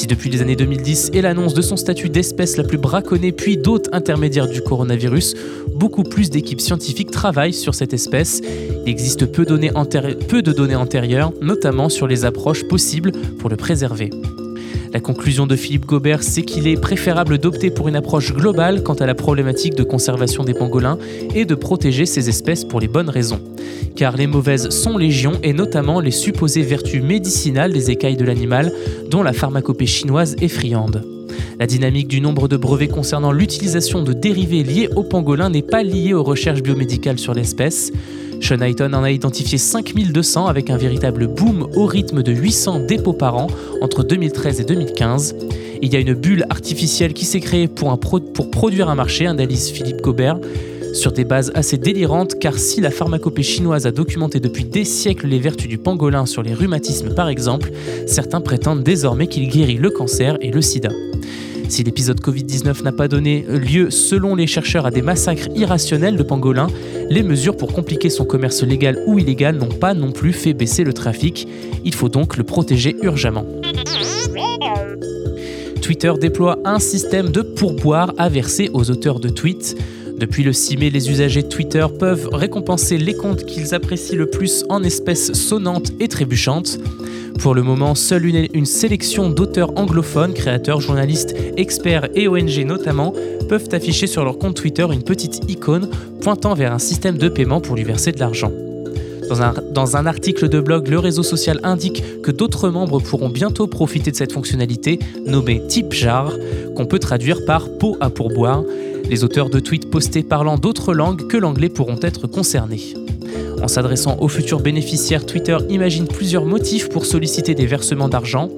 Si 0.00 0.06
depuis 0.06 0.30
les 0.30 0.40
années 0.40 0.56
2010 0.56 1.10
et 1.12 1.20
l'annonce 1.20 1.52
de 1.52 1.60
son 1.60 1.76
statut 1.76 2.08
d'espèce 2.08 2.56
la 2.56 2.64
plus 2.64 2.78
braconnée, 2.78 3.32
puis 3.32 3.58
d'autres 3.58 3.90
intermédiaires 3.92 4.48
du 4.48 4.62
coronavirus, 4.62 5.36
beaucoup 5.74 6.04
plus 6.04 6.30
d'équipes 6.30 6.62
scientifiques 6.62 7.10
travaillent 7.10 7.52
sur 7.52 7.74
cette 7.74 7.92
espèce. 7.92 8.40
Il 8.86 8.88
existe 8.88 9.26
peu 9.26 9.44
de 9.44 10.52
données 10.52 10.74
antérieures, 10.74 11.34
notamment 11.42 11.90
sur 11.90 12.06
les 12.06 12.24
approches 12.24 12.66
possibles 12.66 13.12
pour 13.38 13.50
le 13.50 13.56
préserver. 13.56 14.08
La 14.92 14.98
conclusion 14.98 15.46
de 15.46 15.54
Philippe 15.54 15.86
Gobert, 15.86 16.24
c'est 16.24 16.42
qu'il 16.42 16.66
est 16.66 16.80
préférable 16.80 17.38
d'opter 17.38 17.70
pour 17.70 17.86
une 17.86 17.94
approche 17.94 18.34
globale 18.34 18.82
quant 18.82 18.94
à 18.94 19.06
la 19.06 19.14
problématique 19.14 19.76
de 19.76 19.84
conservation 19.84 20.42
des 20.42 20.52
pangolins 20.52 20.98
et 21.32 21.44
de 21.44 21.54
protéger 21.54 22.06
ces 22.06 22.28
espèces 22.28 22.64
pour 22.64 22.80
les 22.80 22.88
bonnes 22.88 23.08
raisons. 23.08 23.40
Car 23.94 24.16
les 24.16 24.26
mauvaises 24.26 24.70
sont 24.70 24.98
légion 24.98 25.32
et 25.44 25.52
notamment 25.52 26.00
les 26.00 26.10
supposées 26.10 26.62
vertus 26.62 27.02
médicinales 27.02 27.72
des 27.72 27.92
écailles 27.92 28.16
de 28.16 28.24
l'animal, 28.24 28.72
dont 29.08 29.22
la 29.22 29.32
pharmacopée 29.32 29.86
chinoise 29.86 30.34
est 30.40 30.48
friande. 30.48 31.19
La 31.58 31.66
dynamique 31.66 32.08
du 32.08 32.20
nombre 32.20 32.48
de 32.48 32.56
brevets 32.56 32.88
concernant 32.88 33.32
l'utilisation 33.32 34.02
de 34.02 34.12
dérivés 34.12 34.62
liés 34.62 34.88
au 34.96 35.02
pangolin 35.02 35.50
n'est 35.50 35.62
pas 35.62 35.82
liée 35.82 36.14
aux 36.14 36.22
recherches 36.22 36.62
biomédicales 36.62 37.18
sur 37.18 37.34
l'espèce. 37.34 37.92
Sean 38.40 38.60
Hayton 38.60 38.92
en 38.94 39.02
a 39.02 39.10
identifié 39.10 39.58
5200 39.58 40.46
avec 40.46 40.70
un 40.70 40.76
véritable 40.76 41.26
boom 41.26 41.68
au 41.74 41.84
rythme 41.84 42.22
de 42.22 42.32
800 42.32 42.86
dépôts 42.86 43.12
par 43.12 43.36
an 43.36 43.48
entre 43.82 44.02
2013 44.02 44.60
et 44.60 44.64
2015. 44.64 45.36
Il 45.82 45.92
y 45.92 45.96
a 45.96 46.00
une 46.00 46.14
bulle 46.14 46.46
artificielle 46.50 47.12
qui 47.12 47.24
s'est 47.24 47.40
créée 47.40 47.68
pour, 47.68 47.98
produire 48.50 48.88
un 48.88 48.94
marché, 48.94 49.26
analyse 49.26 49.70
Philippe 49.70 50.00
Gobert. 50.00 50.38
Sur 50.92 51.12
des 51.12 51.24
bases 51.24 51.52
assez 51.54 51.78
délirantes 51.78 52.38
car 52.38 52.58
si 52.58 52.80
la 52.80 52.90
pharmacopée 52.90 53.42
chinoise 53.42 53.86
a 53.86 53.90
documenté 53.90 54.40
depuis 54.40 54.64
des 54.64 54.84
siècles 54.84 55.26
les 55.26 55.38
vertus 55.38 55.68
du 55.68 55.78
pangolin 55.78 56.26
sur 56.26 56.42
les 56.42 56.54
rhumatismes 56.54 57.14
par 57.14 57.28
exemple, 57.28 57.70
certains 58.06 58.40
prétendent 58.40 58.82
désormais 58.82 59.26
qu'il 59.26 59.48
guérit 59.48 59.76
le 59.76 59.90
cancer 59.90 60.36
et 60.40 60.50
le 60.50 60.62
sida. 60.62 60.90
Si 61.70 61.84
l'épisode 61.84 62.20
Covid-19 62.20 62.82
n'a 62.82 62.90
pas 62.90 63.06
donné 63.06 63.42
lieu, 63.42 63.90
selon 63.90 64.34
les 64.34 64.48
chercheurs, 64.48 64.86
à 64.86 64.90
des 64.90 65.02
massacres 65.02 65.46
irrationnels 65.54 66.16
de 66.16 66.24
pangolins, 66.24 66.66
les 67.08 67.22
mesures 67.22 67.56
pour 67.56 67.72
compliquer 67.72 68.10
son 68.10 68.24
commerce 68.24 68.64
légal 68.64 69.00
ou 69.06 69.20
illégal 69.20 69.56
n'ont 69.56 69.66
pas 69.66 69.94
non 69.94 70.10
plus 70.10 70.32
fait 70.32 70.52
baisser 70.52 70.82
le 70.82 70.92
trafic. 70.92 71.46
Il 71.84 71.94
faut 71.94 72.08
donc 72.08 72.36
le 72.36 72.42
protéger 72.42 72.96
urgemment. 73.02 73.46
Twitter 75.80 76.12
déploie 76.20 76.58
un 76.64 76.80
système 76.80 77.30
de 77.30 77.42
pourboire 77.42 78.14
à 78.18 78.28
aux 78.72 78.90
auteurs 78.90 79.20
de 79.20 79.28
tweets. 79.28 79.76
Depuis 80.20 80.42
le 80.42 80.52
6 80.52 80.76
mai, 80.76 80.90
les 80.90 81.08
usagers 81.08 81.42
de 81.42 81.48
Twitter 81.48 81.86
peuvent 81.98 82.28
récompenser 82.30 82.98
les 82.98 83.14
comptes 83.14 83.46
qu'ils 83.46 83.74
apprécient 83.74 84.18
le 84.18 84.26
plus 84.26 84.66
en 84.68 84.84
espèces 84.84 85.32
sonnantes 85.32 85.92
et 85.98 86.08
trébuchantes. 86.08 86.78
Pour 87.38 87.54
le 87.54 87.62
moment, 87.62 87.94
seule 87.94 88.26
une, 88.26 88.66
sélection 88.66 89.30
d'auteurs 89.30 89.72
anglophones, 89.78 90.34
créateurs, 90.34 90.82
journalistes, 90.82 91.34
experts 91.56 92.10
et 92.14 92.28
ONG 92.28 92.66
notamment, 92.66 93.14
peuvent 93.48 93.70
afficher 93.72 94.06
sur 94.06 94.22
leur 94.22 94.36
compte 94.36 94.56
Twitter 94.56 94.86
une 94.92 95.04
petite 95.04 95.40
icône 95.50 95.88
pointant 96.20 96.52
vers 96.52 96.74
un 96.74 96.78
système 96.78 97.16
de 97.16 97.30
paiement 97.30 97.62
pour 97.62 97.74
lui 97.74 97.84
verser 97.84 98.12
de 98.12 98.20
l'argent. 98.20 98.52
Dans 99.30 99.96
un, 99.96 100.06
article 100.06 100.48
de 100.48 100.58
blog, 100.58 100.88
le 100.88 100.98
réseau 100.98 101.22
social 101.22 101.60
indique 101.62 102.02
que 102.20 102.32
d'autres 102.32 102.68
membres 102.68 102.98
pourront 102.98 103.28
bientôt 103.28 103.68
profiter 103.68 104.10
de 104.10 104.16
cette 104.16 104.32
fonctionnalité 104.32 104.98
nommée 105.24 105.62
Tip 105.68 105.92
Jar, 105.92 106.32
qu'on 106.74 106.84
peut 106.84 106.98
traduire 106.98 107.44
par 107.44 107.68
pot 107.78 107.96
à 108.00 108.10
pourboire. 108.10 108.64
Les 109.10 109.24
auteurs 109.24 109.50
de 109.50 109.58
tweets 109.58 109.90
postés 109.90 110.22
parlant 110.22 110.56
d'autres 110.56 110.94
langues 110.94 111.26
que 111.26 111.36
l'anglais 111.36 111.68
pourront 111.68 111.98
être 112.00 112.28
concernés. 112.28 112.94
En 113.60 113.66
s'adressant 113.66 114.16
aux 114.20 114.28
futurs 114.28 114.60
bénéficiaires, 114.60 115.26
Twitter 115.26 115.56
imagine 115.68 116.06
plusieurs 116.06 116.44
motifs 116.44 116.88
pour 116.88 117.04
solliciter 117.04 117.56
des 117.56 117.66
versements 117.66 118.08
d'argent, 118.08 118.48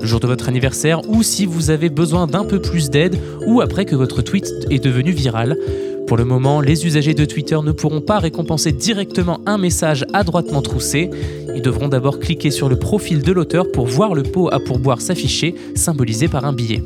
le 0.00 0.04
jour 0.04 0.18
de 0.18 0.26
votre 0.26 0.48
anniversaire 0.48 1.08
ou 1.08 1.22
si 1.22 1.46
vous 1.46 1.70
avez 1.70 1.90
besoin 1.90 2.26
d'un 2.26 2.44
peu 2.44 2.60
plus 2.60 2.90
d'aide 2.90 3.20
ou 3.46 3.60
après 3.60 3.84
que 3.84 3.94
votre 3.94 4.20
tweet 4.20 4.52
est 4.68 4.82
devenu 4.82 5.12
viral. 5.12 5.56
Pour 6.08 6.16
le 6.16 6.24
moment, 6.24 6.60
les 6.60 6.86
usagers 6.86 7.14
de 7.14 7.24
Twitter 7.24 7.58
ne 7.62 7.70
pourront 7.70 8.00
pas 8.00 8.18
récompenser 8.18 8.72
directement 8.72 9.40
un 9.46 9.58
message 9.58 10.04
adroitement 10.12 10.60
troussé. 10.60 11.08
Ils 11.54 11.62
devront 11.62 11.86
d'abord 11.86 12.18
cliquer 12.18 12.50
sur 12.50 12.68
le 12.68 12.76
profil 12.76 13.22
de 13.22 13.30
l'auteur 13.30 13.70
pour 13.70 13.86
voir 13.86 14.14
le 14.14 14.24
pot 14.24 14.48
à 14.52 14.58
pourboire 14.58 15.00
s'afficher, 15.00 15.54
symbolisé 15.76 16.26
par 16.26 16.44
un 16.44 16.52
billet. 16.52 16.82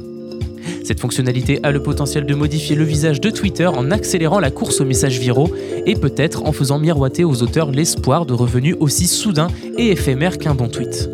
Cette 0.85 1.01
fonctionnalité 1.01 1.61
a 1.63 1.71
le 1.71 1.83
potentiel 1.83 2.27
de 2.27 2.35
modifier 2.35 2.77
le 2.77 2.85
visage 2.85 3.19
de 3.19 3.31
Twitter 3.31 3.67
en 3.67 3.91
accélérant 3.91 4.39
la 4.39 4.51
course 4.51 4.83
aux 4.83 4.85
messages 4.85 5.19
viraux 5.19 5.51
et 5.87 5.95
peut-être 5.95 6.45
en 6.45 6.53
faisant 6.53 6.79
miroiter 6.79 7.25
aux 7.25 7.43
auteurs 7.43 7.71
l'espoir 7.71 8.27
de 8.27 8.35
revenus 8.35 8.77
aussi 8.81 9.07
soudains 9.07 9.49
et 9.79 9.89
éphémères 9.89 10.37
qu'un 10.37 10.55
bon 10.55 10.69
tweet. 10.69 11.09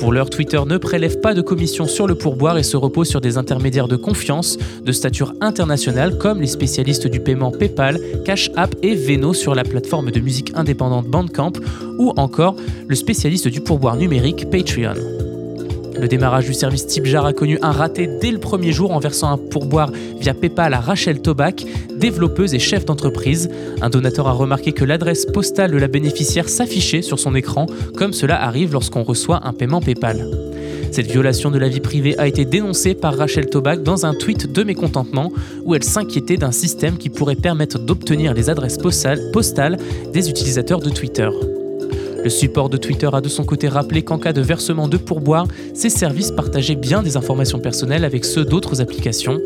Pour 0.00 0.12
l'heure, 0.12 0.28
Twitter 0.28 0.60
ne 0.66 0.76
prélève 0.76 1.20
pas 1.20 1.34
de 1.34 1.42
commission 1.42 1.86
sur 1.86 2.08
le 2.08 2.16
pourboire 2.16 2.58
et 2.58 2.64
se 2.64 2.76
repose 2.76 3.08
sur 3.08 3.20
des 3.20 3.36
intermédiaires 3.36 3.86
de 3.86 3.96
confiance 3.96 4.58
de 4.84 4.92
stature 4.92 5.34
internationale 5.40 6.18
comme 6.18 6.40
les 6.40 6.48
spécialistes 6.48 7.06
du 7.06 7.20
paiement 7.20 7.52
PayPal, 7.52 8.00
Cash 8.24 8.50
App 8.56 8.74
et 8.82 8.96
Veno 8.96 9.34
sur 9.34 9.54
la 9.54 9.62
plateforme 9.62 10.10
de 10.10 10.18
musique 10.18 10.50
indépendante 10.56 11.06
Bandcamp 11.06 11.52
ou 11.98 12.12
encore 12.16 12.56
le 12.88 12.94
spécialiste 12.96 13.46
du 13.46 13.60
pourboire 13.60 13.94
numérique 13.94 14.50
Patreon. 14.50 15.29
Le 16.00 16.08
démarrage 16.08 16.46
du 16.46 16.54
service 16.54 16.86
TipJar 16.86 17.26
a 17.26 17.34
connu 17.34 17.58
un 17.60 17.72
raté 17.72 18.06
dès 18.06 18.30
le 18.30 18.38
premier 18.38 18.72
jour 18.72 18.90
en 18.92 19.00
versant 19.00 19.30
un 19.30 19.36
pourboire 19.36 19.92
via 20.18 20.32
PayPal 20.32 20.72
à 20.72 20.80
Rachel 20.80 21.20
Tobac, 21.20 21.66
développeuse 21.94 22.54
et 22.54 22.58
chef 22.58 22.86
d'entreprise. 22.86 23.50
Un 23.82 23.90
donateur 23.90 24.26
a 24.26 24.32
remarqué 24.32 24.72
que 24.72 24.86
l'adresse 24.86 25.26
postale 25.26 25.72
de 25.72 25.76
la 25.76 25.88
bénéficiaire 25.88 26.48
s'affichait 26.48 27.02
sur 27.02 27.18
son 27.18 27.34
écran, 27.34 27.66
comme 27.96 28.14
cela 28.14 28.42
arrive 28.42 28.72
lorsqu'on 28.72 29.02
reçoit 29.02 29.46
un 29.46 29.52
paiement 29.52 29.82
PayPal. 29.82 30.26
Cette 30.90 31.10
violation 31.10 31.50
de 31.50 31.58
la 31.58 31.68
vie 31.68 31.80
privée 31.80 32.18
a 32.18 32.26
été 32.26 32.46
dénoncée 32.46 32.94
par 32.94 33.14
Rachel 33.14 33.46
Tobac 33.46 33.82
dans 33.82 34.06
un 34.06 34.14
tweet 34.14 34.50
de 34.50 34.62
mécontentement 34.62 35.30
où 35.64 35.74
elle 35.74 35.84
s'inquiétait 35.84 36.38
d'un 36.38 36.50
système 36.50 36.96
qui 36.96 37.10
pourrait 37.10 37.36
permettre 37.36 37.78
d'obtenir 37.78 38.32
les 38.32 38.48
adresses 38.48 38.78
postales 38.78 39.76
des 40.14 40.30
utilisateurs 40.30 40.80
de 40.80 40.88
Twitter. 40.88 41.28
Le 42.22 42.28
support 42.28 42.68
de 42.68 42.76
Twitter 42.76 43.08
a 43.12 43.20
de 43.20 43.28
son 43.28 43.44
côté 43.44 43.68
rappelé 43.68 44.02
qu'en 44.02 44.18
cas 44.18 44.34
de 44.34 44.42
versement 44.42 44.88
de 44.88 44.98
pourboire, 44.98 45.46
ces 45.72 45.88
services 45.88 46.30
partageaient 46.30 46.74
bien 46.74 47.02
des 47.02 47.16
informations 47.16 47.60
personnelles 47.60 48.04
avec 48.04 48.26
ceux 48.26 48.44
d'autres 48.44 48.82
applications. 48.82 49.38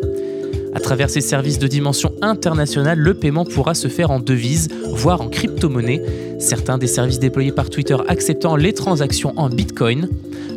À 0.74 0.80
travers 0.80 1.08
ces 1.08 1.20
services 1.20 1.60
de 1.60 1.68
dimension 1.68 2.12
internationale, 2.20 2.98
le 2.98 3.14
paiement 3.14 3.44
pourra 3.44 3.74
se 3.74 3.86
faire 3.86 4.10
en 4.10 4.18
devises, 4.18 4.68
voire 4.88 5.20
en 5.20 5.28
crypto-monnaie, 5.28 6.02
certains 6.40 6.78
des 6.78 6.88
services 6.88 7.20
déployés 7.20 7.52
par 7.52 7.70
Twitter 7.70 7.96
acceptant 8.08 8.56
les 8.56 8.72
transactions 8.72 9.32
en 9.36 9.48
Bitcoin. 9.48 10.08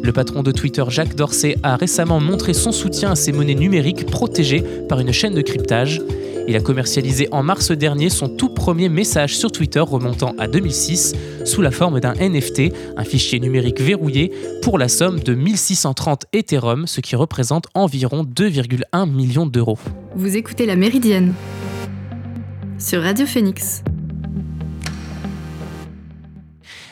Le 0.02 0.12
patron 0.12 0.42
de 0.42 0.52
Twitter, 0.52 0.84
Jacques 0.90 1.16
Dorsey, 1.16 1.56
a 1.62 1.76
récemment 1.76 2.20
montré 2.20 2.54
son 2.54 2.72
soutien 2.72 3.12
à 3.12 3.16
ces 3.16 3.32
monnaies 3.32 3.54
numériques 3.54 4.08
protégées 4.08 4.64
par 4.90 5.00
une 5.00 5.12
chaîne 5.12 5.36
de 5.36 5.42
cryptage. 5.42 6.02
Il 6.48 6.56
a 6.56 6.62
commercialisé 6.62 7.28
en 7.34 7.44
mars 7.44 7.72
dernier 7.72 8.10
son 8.10 8.30
tout 8.30 8.48
premier 8.48 8.88
message 8.88 9.38
sur 9.38 9.52
Twitter 9.52 9.82
remontant 9.82 10.34
à 10.38 10.48
2006 10.48 11.14
sous 11.44 11.62
la 11.62 11.72
forme 11.72 12.00
d'un 12.00 12.14
NFT, 12.14 12.74
un 12.96 13.04
fichier 13.04 13.42
numérique 13.42 13.82
verrouillé, 13.82 14.32
pour 14.62 14.78
la 14.78 14.88
somme 14.88 15.20
de 15.20 15.34
1630 15.34 16.26
Ethereum, 16.32 16.88
ce 16.88 17.02
qui 17.02 17.18
représente 17.18 17.68
environ 17.74 18.24
2,1 18.24 19.12
millions 19.12 19.46
d'euros. 19.46 19.78
Vous 20.16 20.38
écoutez 20.38 20.66
La 20.66 20.78
Méridienne 20.78 21.34
sur 22.80 23.02
Radio 23.02 23.26
Phoenix. 23.26 23.84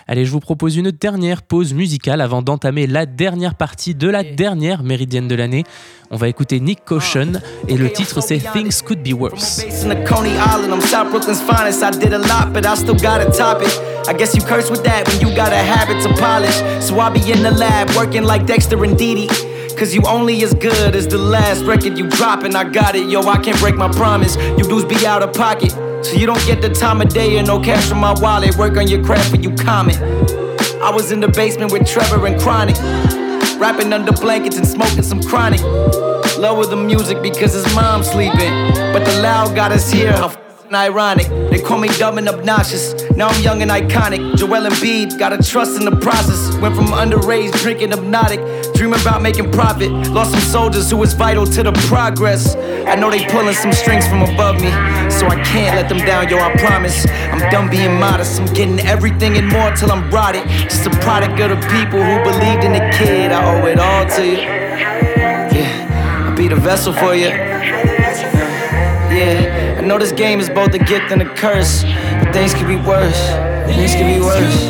Allez, 0.08 0.24
je 0.24 0.32
vous 0.32 0.40
propose 0.40 0.76
une 0.76 0.92
dernière 0.92 1.42
pause 1.42 1.74
musicale 1.74 2.22
avant 2.22 2.44
d'entamer 2.44 2.86
la 2.86 3.08
dernière 3.08 3.56
partie 3.56 3.96
de 3.96 4.08
la 4.08 4.24
dernière 4.24 4.84
méridienne 4.84 5.28
de 5.28 5.34
l'année. 5.34 5.64
On 6.12 6.16
va 6.16 6.28
écouter 6.28 6.60
Nick 6.60 6.86
Caution 6.86 7.34
et 7.68 7.76
le 7.76 7.92
titre 7.92 8.22
c'est 8.22 8.38
Things 8.38 8.84
Could 8.84 9.02
Be 9.02 9.14
Worse. 9.14 9.66
I 14.08 14.14
guess 14.14 14.36
you 14.36 14.44
curse 14.44 14.70
with 14.70 14.84
that 14.84 15.08
when 15.08 15.20
you 15.20 15.36
got 15.36 15.52
a 15.52 15.58
habit 15.58 16.00
to 16.04 16.10
polish. 16.20 16.62
So 16.80 17.00
I 17.00 17.10
be 17.10 17.32
in 17.32 17.42
the 17.42 17.50
lab 17.50 17.90
working 17.96 18.24
like 18.24 18.46
Dexter 18.46 18.78
and 18.84 18.96
Dee 18.96 19.28
Cause 19.78 19.94
you 19.94 20.02
only 20.08 20.42
as 20.42 20.54
good 20.54 20.96
as 20.96 21.06
the 21.06 21.18
last 21.18 21.66
record 21.66 21.98
you 21.98 22.10
drop, 22.10 22.44
and 22.44 22.56
I 22.56 22.64
got 22.64 22.96
it, 22.96 23.10
yo. 23.10 23.22
I 23.22 23.38
can't 23.38 23.60
break 23.60 23.76
my 23.76 23.92
promise. 23.92 24.38
You 24.38 24.64
dudes 24.64 24.86
be 24.86 25.06
out 25.06 25.22
of 25.22 25.34
pocket. 25.34 25.72
So 26.06 26.14
you 26.14 26.26
don't 26.26 26.44
get 26.46 26.62
the 26.62 26.70
time 26.70 27.02
of 27.02 27.10
day 27.10 27.38
and 27.38 27.48
no 27.48 27.60
cash 27.60 27.90
from 27.90 28.00
my 28.00 28.14
wallet. 28.20 28.56
Work 28.56 28.78
on 28.78 28.88
your 28.88 29.04
craft 29.04 29.34
when 29.34 29.44
you 29.44 29.54
comment. 29.56 30.00
I 30.82 30.92
was 30.92 31.12
in 31.12 31.20
the 31.20 31.28
basement 31.28 31.74
with 31.74 31.86
Trevor 31.88 32.26
and 32.26 32.40
Chronic. 32.40 32.78
Rapping 33.60 33.92
under 33.92 34.14
blankets 34.14 34.58
and 34.58 34.66
smoking 34.66 35.04
some 35.04 35.22
chronic. 35.22 35.62
Lower 36.38 36.66
the 36.66 36.78
music 36.78 37.22
because 37.22 37.54
his 37.54 37.76
mom's 37.76 38.10
sleeping. 38.10 38.54
But 38.94 39.04
the 39.04 39.20
loud 39.22 39.56
got 39.56 39.74
us 39.74 39.92
here. 39.92 40.14
How 40.72 40.82
ironic. 40.82 41.28
They 41.52 41.62
call 41.62 41.78
me 41.78 41.90
dumb 41.90 42.18
and 42.18 42.28
obnoxious. 42.28 42.94
Now 43.12 43.28
I'm 43.28 43.44
young 43.44 43.62
and 43.62 43.70
iconic. 43.70 44.36
Joel 44.36 44.68
Embiid, 44.68 45.18
gotta 45.20 45.38
trust 45.38 45.78
in 45.78 45.86
the 45.86 45.96
process. 45.96 46.58
Went 46.58 46.76
from 46.76 46.88
underage 46.88 47.52
drinking 47.62 47.92
hypnotic, 47.92 48.40
dreaming 48.74 49.00
about 49.00 49.22
making 49.22 49.52
profit. 49.52 49.92
Lost 50.10 50.32
some 50.32 50.40
soldiers 50.40 50.90
who 50.90 50.98
was 50.98 51.14
vital 51.14 51.46
to 51.46 51.64
the 51.64 51.72
progress. 51.88 52.56
I 52.88 52.96
know 52.96 53.12
they 53.12 53.26
pulling 53.28 53.54
some 53.54 53.74
strings 53.74 54.08
from 54.08 54.24
above 54.24 54.56
me, 54.56 54.70
so 55.10 55.28
I 55.28 55.42
can't 55.46 55.76
let 55.76 55.88
them 55.88 56.00
down, 56.00 56.30
yo. 56.30 56.40
I 56.40 56.56
promise. 56.58 57.06
I'm 57.10 57.40
done 57.52 57.70
being 57.70 58.00
modest. 58.00 58.42
I'm 58.42 58.54
getting 58.54 58.80
everything 58.80 59.38
and 59.38 59.48
more 59.48 59.72
till 59.72 59.92
I'm 59.92 60.10
brought 60.10 60.36
it. 60.36 60.48
Just 60.48 60.86
a 60.86 60.90
product 61.02 61.40
of 61.40 61.50
the 61.52 61.68
people 61.68 62.02
who 62.02 62.24
believed 62.24 62.64
in 62.64 62.74
the 62.74 62.90
kid. 62.98 63.32
I 63.32 63.62
owe 63.62 63.66
it 63.68 63.80
all 63.80 64.06
to 64.18 64.26
you. 64.26 64.38
Yeah, 65.58 66.26
I'll 66.28 66.36
be 66.36 66.48
the 66.48 66.56
vessel 66.56 66.92
for 66.94 67.14
you. 67.14 67.30
Yeah 69.16 69.65
Know 69.86 70.00
this 70.00 70.12
game 70.12 70.40
is 70.40 70.50
both 70.50 70.74
a 70.74 70.80
gift 70.80 71.12
and 71.12 71.22
a 71.22 71.26
curse, 71.36 71.84
but 71.84 72.34
things 72.34 72.56
could 72.56 72.68
be 72.68 72.76
worse. 72.76 73.30
Things 73.68 73.94
could 73.94 74.08
be 74.08 74.20
worse. 74.20 74.66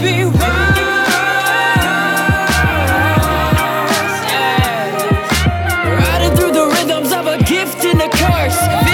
Riding 5.87 6.35
through 6.35 6.51
the 6.51 6.67
rhythms 6.67 7.13
of 7.13 7.27
a 7.27 7.37
gift 7.45 7.85
and 7.85 8.01
a 8.01 8.09
curse. 8.09 8.84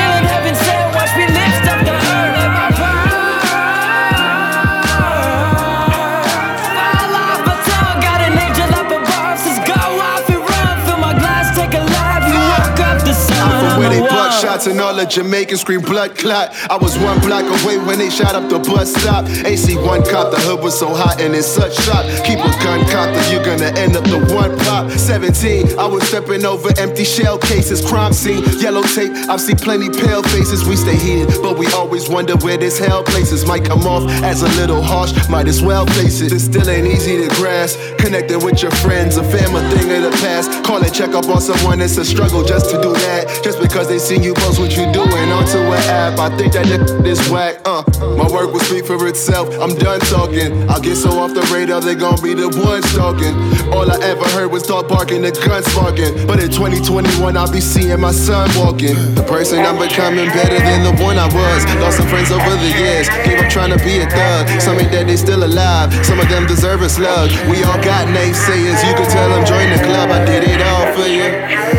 Shots 14.62 14.68
and 14.68 14.80
all 14.82 14.96
the 14.96 15.06
Jamaicans 15.06 15.62
scream 15.62 15.82
blood 15.82 16.18
clot. 16.18 16.52
I 16.70 16.78
was 16.78 16.98
one 16.98 17.20
block 17.22 17.46
away 17.62 17.78
when 17.78 17.98
they 18.00 18.10
shot 18.10 18.36
up 18.36 18.50
the 18.50 18.60
bus 18.60 18.94
stop. 18.94 19.26
AC1 19.26 20.10
cop, 20.10 20.32
the 20.32 20.40
hood 20.40 20.64
was 20.64 20.78
so 20.78 20.94
hot 20.94 21.22
and 21.22 21.36
in 21.36 21.44
such 21.44 21.76
shock. 21.86 22.06
Keep 22.26 22.40
a 22.40 22.52
gun 22.64 22.82
cocked 22.90 23.18
or 23.18 23.24
you're 23.32 23.44
gonna 23.44 23.72
end 23.78 23.96
up 23.96 24.04
the 24.06 24.20
one 24.34 24.58
pop. 24.66 24.92
17, 24.92 25.78
I 25.80 25.86
was 25.86 26.04
stepping 26.08 26.46
over 26.46 26.70
empty 26.78 27.04
shell 27.04 27.38
cases, 27.38 27.82
crime 27.86 28.14
scene, 28.14 28.44
yellow 28.60 28.84
tape. 28.84 29.12
I've 29.30 29.42
seen 29.42 29.58
plenty 29.58 29.90
pale 29.90 30.24
faces. 30.24 30.66
We 30.66 30.76
stay 30.76 30.98
heated, 30.98 31.30
but 31.42 31.58
we 31.58 31.68
always 31.74 32.10
wonder 32.10 32.36
where 32.38 32.58
this 32.58 32.78
hell 32.78 33.04
places 33.04 33.46
might 33.46 33.66
come 33.66 33.86
off 33.88 34.10
as 34.24 34.42
a 34.44 34.50
little 34.60 34.82
harsh. 34.82 35.14
Might 35.30 35.48
as 35.48 35.62
well 35.62 35.86
face 35.98 36.22
it. 36.22 36.32
It 36.32 36.40
still 36.40 36.70
ain't 36.70 36.88
easy 36.88 37.18
to 37.18 37.30
grasp. 37.36 37.80
Connected 37.98 38.44
with 38.44 38.62
your 38.62 38.72
friends, 38.84 39.18
a 39.18 39.24
family 39.24 39.64
thing 39.76 39.92
of 39.92 40.12
the 40.12 40.18
past. 40.22 40.64
Call 40.64 40.84
and 40.84 40.94
check 40.94 41.12
up 41.12 41.28
on 41.30 41.42
someone, 41.42 41.82
it's 41.82 41.98
a 41.98 42.06
struggle 42.06 42.44
just 42.44 42.70
to 42.72 42.82
do 42.82 42.94
that. 42.94 43.42
Just 43.44 43.60
because 43.60 43.88
they 43.88 44.00
see 44.00 44.20
you 44.22 44.34
post 44.52 44.60
what 44.60 44.72
you 44.78 44.92
doing 44.92 45.32
onto 45.32 45.58
an 45.58 45.84
app, 45.88 46.20
I 46.20 46.30
think 46.38 46.54
that 46.54 46.68
this 47.04 47.30
whack. 47.30 47.62
Uh, 47.66 47.84
my 48.18 48.28
work 48.28 48.52
will 48.52 48.60
speak 48.60 48.86
for 48.86 49.08
itself. 49.08 49.48
I'm 49.60 49.76
done 49.76 50.00
talking. 50.12 50.70
I'll 50.70 50.82
get 50.82 50.96
so 50.96 51.12
off 51.20 51.34
the 51.34 51.42
radar, 51.54 51.82
they 51.82 51.96
gon' 51.96 52.22
be 52.22 52.34
the 52.34 52.50
ones 52.66 52.86
talking. 52.94 53.34
All 53.72 53.90
I 53.90 53.98
ever 54.04 54.28
heard 54.36 54.52
was 54.52 54.64
dog 54.64 54.88
barking, 54.90 55.22
the 55.22 55.32
gun 55.32 55.64
sparking. 55.64 56.28
But 56.28 56.44
in 56.44 56.50
2021, 56.50 57.38
I'll 57.38 57.52
be 57.52 57.62
seeing 57.62 58.00
my 58.00 58.12
son 58.12 58.50
walking. 58.58 58.96
The 59.16 59.24
person 59.24 59.60
I'm 59.60 59.80
becoming 59.80 60.28
better 60.28 60.60
than 60.60 60.84
the 60.84 60.96
one 61.04 61.18
I 61.18 61.28
was. 61.28 61.62
Lost 61.80 61.98
some 61.98 62.08
friends 62.08 62.32
over 62.32 62.52
the 62.52 62.72
years. 62.76 63.08
Gave 63.24 63.40
up 63.40 63.50
trying 63.50 63.72
to 63.72 63.80
be 63.84 64.00
a 64.00 64.08
thug. 64.10 64.48
Some 64.62 64.80
ain't 64.80 64.92
dead, 64.92 65.08
they 65.08 65.18
still 65.18 65.44
alive. 65.44 65.94
Some 66.06 66.20
of 66.20 66.28
them 66.30 66.46
deserve 66.48 66.82
a 66.82 66.90
slug. 66.90 67.32
We 67.48 67.64
all 67.64 67.80
got 67.84 68.08
naysayers. 68.12 68.80
You 68.84 68.94
can 69.00 69.08
tell 69.10 69.30
them 69.30 69.46
join 69.46 69.70
the 69.72 69.80
club. 69.84 70.12
I 70.12 70.26
did 70.26 70.44
it 70.44 70.62
all 70.62 70.88
for 70.96 71.08
you. 71.08 71.71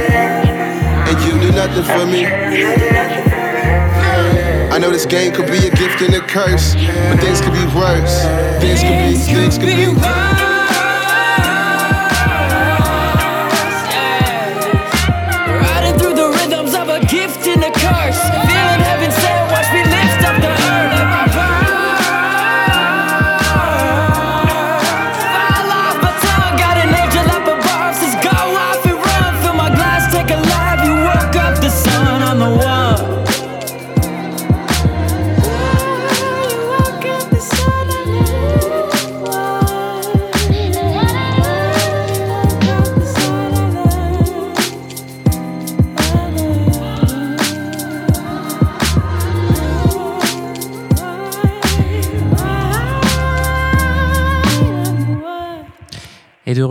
And 1.12 1.20
you 1.24 1.38
do 1.38 1.52
nothing 1.54 1.84
for 1.84 2.06
me. 2.06 2.24
I 4.72 4.78
know 4.78 4.90
this 4.90 5.04
game 5.04 5.34
could 5.34 5.44
be 5.44 5.58
a 5.58 5.70
gift 5.70 6.00
and 6.00 6.14
a 6.14 6.20
curse, 6.20 6.74
but 6.74 7.20
things 7.20 7.42
could 7.42 7.52
be 7.52 7.66
worse. 7.76 8.22
Things 8.62 8.80
could 8.80 8.96
be, 8.96 9.18
things 9.18 9.58
could 9.58 9.66
be 9.66 9.88
worse. 9.88 10.51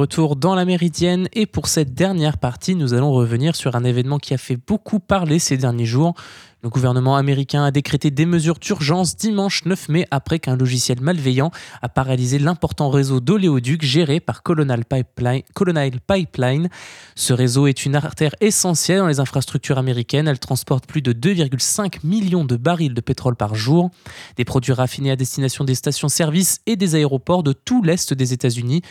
Retour 0.01 0.35
dans 0.35 0.55
la 0.55 0.65
Méridienne, 0.65 1.27
et 1.33 1.45
pour 1.45 1.67
cette 1.67 1.93
dernière 1.93 2.39
partie, 2.39 2.73
nous 2.73 2.95
allons 2.95 3.11
revenir 3.11 3.55
sur 3.55 3.75
un 3.75 3.83
événement 3.83 4.17
qui 4.17 4.33
a 4.33 4.39
fait 4.39 4.57
beaucoup 4.57 4.99
parler 4.99 5.37
ces 5.37 5.57
derniers 5.57 5.85
jours. 5.85 6.15
Le 6.63 6.69
gouvernement 6.69 7.17
américain 7.17 7.63
a 7.63 7.69
décrété 7.69 8.09
des 8.09 8.25
mesures 8.25 8.57
d'urgence 8.57 9.15
dimanche 9.15 9.63
9 9.65 9.89
mai 9.89 10.07
après 10.09 10.39
qu'un 10.39 10.55
logiciel 10.55 11.01
malveillant 11.01 11.51
a 11.83 11.89
paralysé 11.89 12.39
l'important 12.39 12.89
réseau 12.89 13.19
d'oléoducs 13.19 13.83
géré 13.83 14.19
par 14.19 14.41
Colonial 14.41 14.85
Pipeline, 14.85 15.43
Colonial 15.53 15.99
Pipeline. 16.01 16.69
Ce 17.13 17.33
réseau 17.33 17.67
est 17.67 17.85
une 17.85 17.95
artère 17.95 18.33
essentielle 18.41 18.99
dans 18.99 19.07
les 19.07 19.19
infrastructures 19.19 19.77
américaines. 19.77 20.27
Elle 20.27 20.39
transporte 20.39 20.87
plus 20.87 21.03
de 21.03 21.13
2,5 21.13 21.99
millions 22.03 22.45
de 22.45 22.55
barils 22.55 22.95
de 22.95 23.01
pétrole 23.01 23.35
par 23.35 23.53
jour, 23.53 23.91
des 24.35 24.45
produits 24.45 24.73
raffinés 24.73 25.11
à 25.11 25.15
destination 25.15 25.63
des 25.63 25.75
stations-service 25.75 26.61
et 26.65 26.75
des 26.75 26.95
aéroports 26.95 27.43
de 27.43 27.53
tout 27.53 27.83
l'Est 27.83 28.15
des 28.15 28.33
États-Unis. 28.33 28.81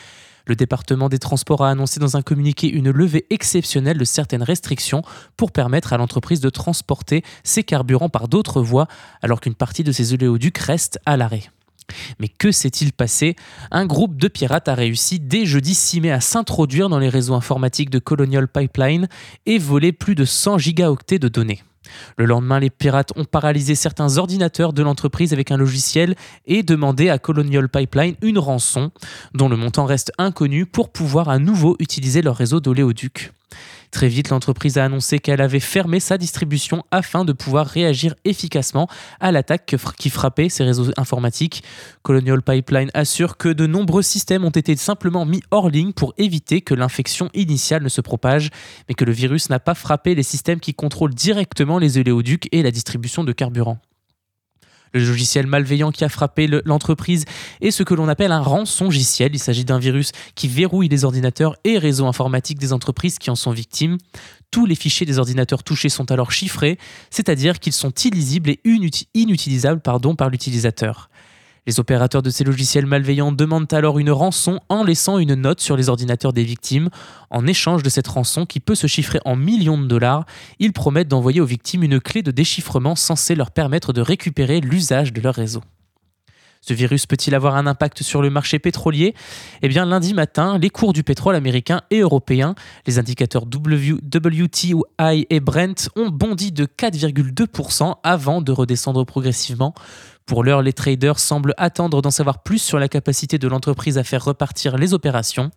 Le 0.46 0.56
département 0.56 1.08
des 1.08 1.18
Transports 1.18 1.64
a 1.64 1.70
annoncé 1.70 2.00
dans 2.00 2.16
un 2.16 2.22
communiqué 2.22 2.68
une 2.68 2.90
levée 2.90 3.26
exceptionnelle 3.30 3.98
de 3.98 4.04
certaines 4.04 4.42
restrictions 4.42 5.02
pour 5.36 5.52
permettre 5.52 5.92
à 5.92 5.98
l'entreprise 5.98 6.40
de 6.40 6.50
transporter 6.50 7.22
ses 7.44 7.64
carburants 7.64 8.08
par 8.08 8.28
d'autres 8.28 8.62
voies, 8.62 8.86
alors 9.22 9.40
qu'une 9.40 9.54
partie 9.54 9.84
de 9.84 9.92
ces 9.92 10.12
oléoducs 10.12 10.58
reste 10.58 10.98
à 11.06 11.16
l'arrêt. 11.16 11.44
Mais 12.18 12.28
que 12.28 12.52
s'est-il 12.52 12.92
passé? 12.92 13.36
Un 13.70 13.86
groupe 13.86 14.16
de 14.16 14.28
pirates 14.28 14.68
a 14.68 14.74
réussi 14.74 15.18
dès 15.18 15.44
jeudi 15.44 15.74
6 15.74 16.00
mai 16.02 16.12
à 16.12 16.20
s'introduire 16.20 16.88
dans 16.88 16.98
les 16.98 17.08
réseaux 17.08 17.34
informatiques 17.34 17.90
de 17.90 17.98
Colonial 17.98 18.48
Pipeline 18.48 19.08
et 19.46 19.58
voler 19.58 19.92
plus 19.92 20.14
de 20.14 20.24
100 20.24 20.58
gigaoctets 20.58 21.18
de 21.18 21.28
données. 21.28 21.62
Le 22.16 22.26
lendemain, 22.26 22.60
les 22.60 22.70
pirates 22.70 23.12
ont 23.16 23.24
paralysé 23.24 23.74
certains 23.74 24.18
ordinateurs 24.18 24.72
de 24.72 24.82
l'entreprise 24.82 25.32
avec 25.32 25.50
un 25.50 25.56
logiciel 25.56 26.14
et 26.46 26.62
demandé 26.62 27.08
à 27.08 27.18
Colonial 27.18 27.68
Pipeline 27.68 28.16
une 28.22 28.38
rançon, 28.38 28.90
dont 29.34 29.48
le 29.48 29.56
montant 29.56 29.86
reste 29.86 30.12
inconnu, 30.18 30.66
pour 30.66 30.90
pouvoir 30.90 31.28
à 31.28 31.38
nouveau 31.38 31.76
utiliser 31.78 32.22
leur 32.22 32.36
réseau 32.36 32.60
d'oléoducs. 32.60 33.32
Très 33.90 34.08
vite, 34.08 34.28
l'entreprise 34.28 34.78
a 34.78 34.84
annoncé 34.84 35.18
qu'elle 35.18 35.40
avait 35.40 35.58
fermé 35.58 35.98
sa 35.98 36.16
distribution 36.16 36.84
afin 36.90 37.24
de 37.24 37.32
pouvoir 37.32 37.66
réagir 37.66 38.14
efficacement 38.24 38.88
à 39.18 39.32
l'attaque 39.32 39.76
qui 39.98 40.10
frappait 40.10 40.48
ses 40.48 40.64
réseaux 40.64 40.92
informatiques. 40.96 41.64
Colonial 42.02 42.42
Pipeline 42.42 42.90
assure 42.94 43.36
que 43.36 43.48
de 43.48 43.66
nombreux 43.66 44.02
systèmes 44.02 44.44
ont 44.44 44.50
été 44.50 44.76
simplement 44.76 45.26
mis 45.26 45.42
hors 45.50 45.70
ligne 45.70 45.92
pour 45.92 46.14
éviter 46.18 46.60
que 46.60 46.74
l'infection 46.74 47.30
initiale 47.34 47.82
ne 47.82 47.88
se 47.88 48.00
propage, 48.00 48.50
mais 48.88 48.94
que 48.94 49.04
le 49.04 49.12
virus 49.12 49.50
n'a 49.50 49.58
pas 49.58 49.74
frappé 49.74 50.14
les 50.14 50.22
systèmes 50.22 50.60
qui 50.60 50.74
contrôlent 50.74 51.14
directement 51.14 51.78
les 51.78 51.98
oléoducs 51.98 52.48
et 52.52 52.62
la 52.62 52.70
distribution 52.70 53.24
de 53.24 53.32
carburant. 53.32 53.78
Le 54.92 55.04
logiciel 55.04 55.46
malveillant 55.46 55.92
qui 55.92 56.04
a 56.04 56.08
frappé 56.08 56.48
l'entreprise 56.64 57.24
est 57.60 57.70
ce 57.70 57.82
que 57.82 57.94
l'on 57.94 58.08
appelle 58.08 58.32
un 58.32 58.40
rançongiciel. 58.40 59.30
Il 59.34 59.38
s'agit 59.38 59.64
d'un 59.64 59.78
virus 59.78 60.12
qui 60.34 60.48
verrouille 60.48 60.88
les 60.88 61.04
ordinateurs 61.04 61.56
et 61.64 61.78
réseaux 61.78 62.06
informatiques 62.06 62.58
des 62.58 62.72
entreprises 62.72 63.18
qui 63.18 63.30
en 63.30 63.36
sont 63.36 63.52
victimes. 63.52 63.98
Tous 64.50 64.66
les 64.66 64.74
fichiers 64.74 65.06
des 65.06 65.18
ordinateurs 65.18 65.62
touchés 65.62 65.88
sont 65.88 66.10
alors 66.10 66.32
chiffrés, 66.32 66.78
c'est-à-dire 67.10 67.60
qu'ils 67.60 67.72
sont 67.72 67.92
illisibles 67.92 68.50
et 68.50 68.60
inutilisables 69.14 69.80
par 69.80 70.00
l'utilisateur. 70.28 71.08
Les 71.66 71.78
opérateurs 71.78 72.22
de 72.22 72.30
ces 72.30 72.44
logiciels 72.44 72.86
malveillants 72.86 73.32
demandent 73.32 73.72
alors 73.72 73.98
une 73.98 74.10
rançon 74.10 74.60
en 74.68 74.82
laissant 74.82 75.18
une 75.18 75.34
note 75.34 75.60
sur 75.60 75.76
les 75.76 75.88
ordinateurs 75.88 76.32
des 76.32 76.44
victimes. 76.44 76.88
En 77.30 77.46
échange 77.46 77.82
de 77.82 77.90
cette 77.90 78.08
rançon, 78.08 78.46
qui 78.46 78.60
peut 78.60 78.74
se 78.74 78.86
chiffrer 78.86 79.20
en 79.24 79.36
millions 79.36 79.78
de 79.78 79.86
dollars, 79.86 80.24
ils 80.58 80.72
promettent 80.72 81.08
d'envoyer 81.08 81.40
aux 81.40 81.46
victimes 81.46 81.82
une 81.82 82.00
clé 82.00 82.22
de 82.22 82.30
déchiffrement 82.30 82.96
censée 82.96 83.34
leur 83.34 83.50
permettre 83.50 83.92
de 83.92 84.00
récupérer 84.00 84.60
l'usage 84.60 85.12
de 85.12 85.20
leur 85.20 85.34
réseau. 85.34 85.62
Ce 86.62 86.74
virus 86.74 87.06
peut-il 87.06 87.34
avoir 87.34 87.56
un 87.56 87.66
impact 87.66 88.02
sur 88.02 88.20
le 88.20 88.28
marché 88.28 88.58
pétrolier? 88.58 89.14
Eh 89.62 89.68
bien, 89.68 89.86
lundi 89.86 90.12
matin, 90.12 90.58
les 90.58 90.68
cours 90.68 90.92
du 90.92 91.02
pétrole 91.02 91.34
américain 91.34 91.80
et 91.90 92.00
européen, 92.00 92.54
les 92.86 92.98
indicateurs 92.98 93.44
WTI 93.44 94.74
et 95.30 95.40
Brent, 95.40 95.88
ont 95.96 96.10
bondi 96.10 96.52
de 96.52 96.66
4,2% 96.66 97.94
avant 98.02 98.42
de 98.42 98.52
redescendre 98.52 99.06
progressivement. 99.06 99.74
Pour 100.26 100.44
l'heure, 100.44 100.62
les 100.62 100.72
traders 100.72 101.18
semblent 101.18 101.54
attendre 101.56 102.02
d'en 102.02 102.10
savoir 102.10 102.42
plus 102.42 102.58
sur 102.58 102.78
la 102.78 102.88
capacité 102.88 103.38
de 103.38 103.48
l'entreprise 103.48 103.98
à 103.98 104.04
faire 104.04 104.24
repartir 104.24 104.76
les 104.76 104.94
opérations. 104.94 105.50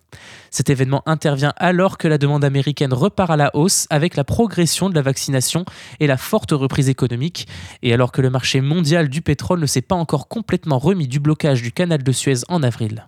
Cet 0.50 0.68
événement 0.68 1.02
intervient 1.06 1.52
alors 1.56 1.96
que 1.96 2.08
la 2.08 2.18
demande 2.18 2.44
américaine 2.44 2.92
repart 2.92 3.30
à 3.30 3.36
la 3.36 3.54
hausse 3.54 3.86
avec 3.90 4.16
la 4.16 4.24
progression 4.24 4.90
de 4.90 4.94
la 4.94 5.02
vaccination 5.02 5.64
et 6.00 6.06
la 6.06 6.16
forte 6.16 6.50
reprise 6.52 6.88
économique, 6.88 7.46
et 7.82 7.92
alors 7.92 8.10
que 8.10 8.20
le 8.20 8.30
marché 8.30 8.60
mondial 8.60 9.08
du 9.08 9.22
pétrole 9.22 9.60
ne 9.60 9.66
s'est 9.66 9.80
pas 9.80 9.94
encore 9.94 10.28
complètement 10.28 10.78
remis 10.78 11.06
du 11.06 11.20
blocage 11.20 11.62
du 11.62 11.70
canal 11.70 12.02
de 12.02 12.12
Suez 12.12 12.40
en 12.48 12.62
avril. 12.62 13.06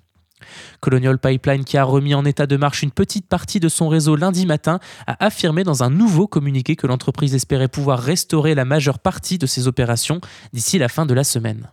Colonial 0.80 1.18
Pipeline, 1.18 1.64
qui 1.64 1.78
a 1.78 1.84
remis 1.84 2.14
en 2.14 2.24
état 2.24 2.46
de 2.46 2.56
marche 2.56 2.82
une 2.82 2.90
petite 2.90 3.26
partie 3.26 3.60
de 3.60 3.68
son 3.68 3.88
réseau 3.88 4.16
lundi 4.16 4.46
matin, 4.46 4.78
a 5.06 5.24
affirmé 5.24 5.64
dans 5.64 5.82
un 5.82 5.90
nouveau 5.90 6.26
communiqué 6.26 6.76
que 6.76 6.86
l'entreprise 6.86 7.34
espérait 7.34 7.68
pouvoir 7.68 8.00
restaurer 8.00 8.54
la 8.54 8.64
majeure 8.64 8.98
partie 8.98 9.38
de 9.38 9.46
ses 9.46 9.66
opérations 9.66 10.20
d'ici 10.52 10.78
la 10.78 10.88
fin 10.88 11.06
de 11.06 11.14
la 11.14 11.24
semaine. 11.24 11.70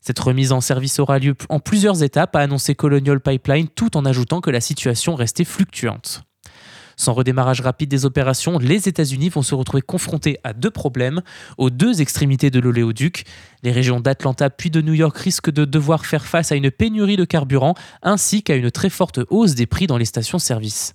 Cette 0.00 0.18
remise 0.18 0.52
en 0.52 0.60
service 0.60 1.00
aura 1.00 1.18
lieu 1.18 1.34
en 1.48 1.58
plusieurs 1.60 2.02
étapes, 2.02 2.36
a 2.36 2.40
annoncé 2.40 2.74
Colonial 2.74 3.20
Pipeline, 3.20 3.68
tout 3.68 3.96
en 3.96 4.04
ajoutant 4.04 4.40
que 4.40 4.50
la 4.50 4.60
situation 4.60 5.14
restait 5.16 5.44
fluctuante. 5.44 6.27
Sans 6.98 7.14
redémarrage 7.14 7.60
rapide 7.60 7.88
des 7.88 8.04
opérations, 8.04 8.58
les 8.58 8.88
États-Unis 8.88 9.28
vont 9.28 9.42
se 9.42 9.54
retrouver 9.54 9.82
confrontés 9.82 10.38
à 10.42 10.52
deux 10.52 10.72
problèmes 10.72 11.22
aux 11.56 11.70
deux 11.70 12.00
extrémités 12.00 12.50
de 12.50 12.58
l'oléoduc. 12.58 13.24
Les 13.62 13.70
régions 13.70 14.00
d'Atlanta 14.00 14.50
puis 14.50 14.68
de 14.68 14.82
New 14.82 14.94
York 14.94 15.16
risquent 15.16 15.52
de 15.52 15.64
devoir 15.64 16.04
faire 16.04 16.26
face 16.26 16.50
à 16.50 16.56
une 16.56 16.72
pénurie 16.72 17.16
de 17.16 17.24
carburant 17.24 17.74
ainsi 18.02 18.42
qu'à 18.42 18.56
une 18.56 18.72
très 18.72 18.90
forte 18.90 19.20
hausse 19.30 19.54
des 19.54 19.66
prix 19.66 19.86
dans 19.86 19.96
les 19.96 20.06
stations-service. 20.06 20.94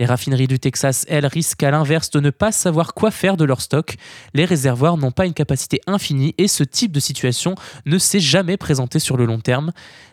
Les 0.00 0.06
raffineries 0.06 0.46
du 0.46 0.58
Texas, 0.58 1.04
elles, 1.08 1.26
risquent 1.26 1.62
à 1.62 1.70
l'inverse 1.70 2.10
de 2.10 2.20
ne 2.20 2.30
pas 2.30 2.52
savoir 2.52 2.94
quoi 2.94 3.10
faire 3.10 3.36
de 3.36 3.44
leur 3.44 3.60
stock. 3.60 3.96
Les 4.32 4.46
réservoirs 4.46 4.96
n'ont 4.96 5.10
pas 5.10 5.26
une 5.26 5.34
capacité 5.34 5.82
infinie 5.86 6.34
et 6.38 6.48
ce 6.48 6.64
type 6.64 6.90
de 6.90 7.00
situation 7.00 7.54
ne 7.84 7.98
s'est 7.98 8.18
jamais 8.18 8.56
présenté 8.56 8.98
sur 8.98 9.18
le 9.18 9.26
long 9.26 9.40
terme. 9.40 9.72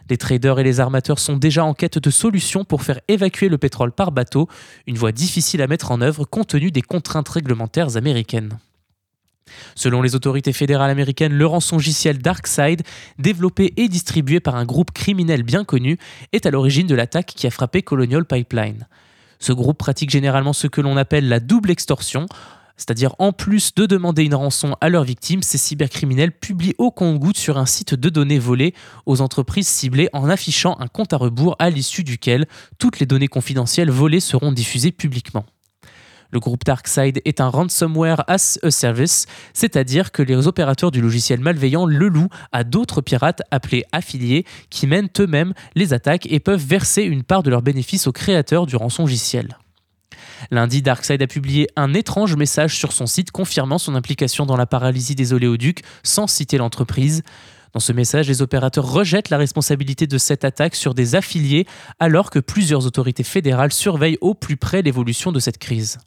Les 0.10 0.18
traders 0.18 0.60
et 0.60 0.64
les 0.64 0.80
armateurs 0.80 1.20
sont 1.20 1.38
déjà 1.38 1.64
en 1.66 1.74
quête 1.74 1.98
de 1.98 2.10
solutions 2.10 2.64
pour 2.64 2.84
faire 2.84 3.00
évacuer 3.08 3.50
le 3.50 3.58
pétrole 3.58 3.92
par 3.92 4.12
bateau, 4.12 4.48
une 4.86 4.98
voie 4.98 5.12
difficile 5.12 5.62
à 5.62 5.68
mettre 5.68 5.92
en 5.92 6.02
œuvre 6.02 6.26
compte 6.26 6.48
tenu 6.48 6.72
des 6.72 6.82
contraintes 6.82 7.30
réglementaires 7.30 7.98
américaines. 7.98 8.58
Selon 9.76 10.02
les 10.02 10.16
autorités 10.16 10.54
fédérales 10.54 10.90
américaines, 10.90 11.34
le 11.34 11.46
rançongiciel 11.46 12.20
DarkSide, 12.20 12.84
développé 13.18 13.74
et 13.78 13.88
distribué 13.88 14.40
par 14.40 14.56
un 14.56 14.66
groupe 14.66 14.92
criminel 14.92 15.44
bien 15.44 15.64
connu, 15.64 15.98
est 16.34 16.46
à 16.46 16.52
l'origine 16.52 16.88
de 16.88 16.96
l'attaque 16.96 17.34
qui 17.36 17.48
a 17.48 17.52
frappé 17.52 17.82
Colonial 17.82 18.26
Pipeline. 18.26 18.88
Ce 19.40 19.54
groupe 19.54 19.78
pratique 19.78 20.10
généralement 20.10 20.54
ce 20.54 20.68
que 20.68 20.82
l'on 20.82 20.98
appelle 20.98 21.30
la 21.30 21.40
double 21.40 21.72
extorsion. 21.72 22.26
C'est-à-dire, 22.78 23.16
en 23.18 23.34
plus 23.34 23.74
de 23.74 23.88
demander 23.88 24.24
une 24.24 24.36
rançon 24.36 24.76
à 24.82 24.90
leurs 24.90 25.04
victimes, 25.04 25.42
ces 25.42 25.58
cybercriminels 25.58 26.32
publient 26.32 26.76
au 26.78 26.92
compte-gouttes 26.92 27.38
sur 27.38 27.58
un 27.58 27.66
site 27.66 27.96
de 27.96 28.10
données 28.10 28.40
volées 28.40 28.74
aux 29.08 29.22
entreprises 29.22 29.68
ciblées 29.68 30.10
en 30.14 30.30
affichant 30.30 30.78
un 30.80 30.88
compte 30.88 31.12
à 31.12 31.18
rebours 31.18 31.56
à 31.58 31.72
l'issue 31.72 32.04
duquel 32.04 32.46
toutes 32.78 33.00
les 33.00 33.08
données 33.08 33.28
confidentielles 33.28 33.90
volées 33.90 34.20
seront 34.20 34.52
diffusées 34.52 34.92
publiquement. 34.92 35.46
Le 36.32 36.40
groupe 36.40 36.66
DarkSide 36.66 37.22
est 37.26 37.40
un 37.40 37.48
ransomware 37.48 38.24
as 38.28 38.60
a 38.62 38.70
service, 38.70 39.28
c'est-à-dire 39.54 40.12
que 40.12 40.22
les 40.22 40.48
opérateurs 40.48 40.92
du 40.92 41.02
logiciel 41.02 41.40
malveillant 41.40 41.86
le 41.86 42.10
louent 42.10 42.30
à 42.52 42.64
d'autres 42.64 43.02
pirates 43.02 43.42
appelés 43.50 43.86
affiliés 43.92 44.46
qui 44.70 44.88
mènent 44.88 45.10
eux-mêmes 45.20 45.54
les 45.76 45.94
attaques 45.94 46.28
et 46.30 46.40
peuvent 46.40 46.64
verser 46.64 47.04
une 47.04 47.24
part 47.24 47.44
de 47.44 47.50
leurs 47.50 47.62
bénéfices 47.62 48.08
aux 48.08 48.12
créateurs 48.12 48.66
du 48.66 48.76
rançongiciel. 48.76 49.58
Lundi, 50.52 50.82
DarkSide 50.82 51.22
a 51.22 51.28
publié 51.28 51.68
un 51.76 51.94
étrange 51.94 52.36
message 52.36 52.78
sur 52.78 52.92
son 52.92 53.06
site 53.06 53.32
confirmant 53.32 53.78
son 53.78 53.96
implication 53.96 54.46
dans 54.46 54.58
la 54.58 54.66
paralysie 54.66 55.16
des 55.16 55.34
oléoducs 55.34 55.84
sans 56.04 56.28
citer 56.28 56.58
l'entreprise. 56.58 57.24
Dans 57.74 57.80
ce 57.80 57.92
message, 57.92 58.28
les 58.28 58.42
opérateurs 58.42 58.90
rejettent 58.90 59.30
la 59.30 59.38
responsabilité 59.38 60.08
de 60.08 60.18
cette 60.18 60.46
attaque 60.46 60.76
sur 60.76 60.94
des 60.94 61.16
affiliés 61.16 61.66
alors 62.00 62.30
que 62.30 62.40
plusieurs 62.40 62.86
autorités 62.86 63.24
fédérales 63.24 63.74
surveillent 63.74 64.18
au 64.22 64.34
plus 64.34 64.58
près 64.58 64.82
l'évolution 64.82 65.32
de 65.32 65.40
cette 65.40 65.58
crise. 65.58 65.98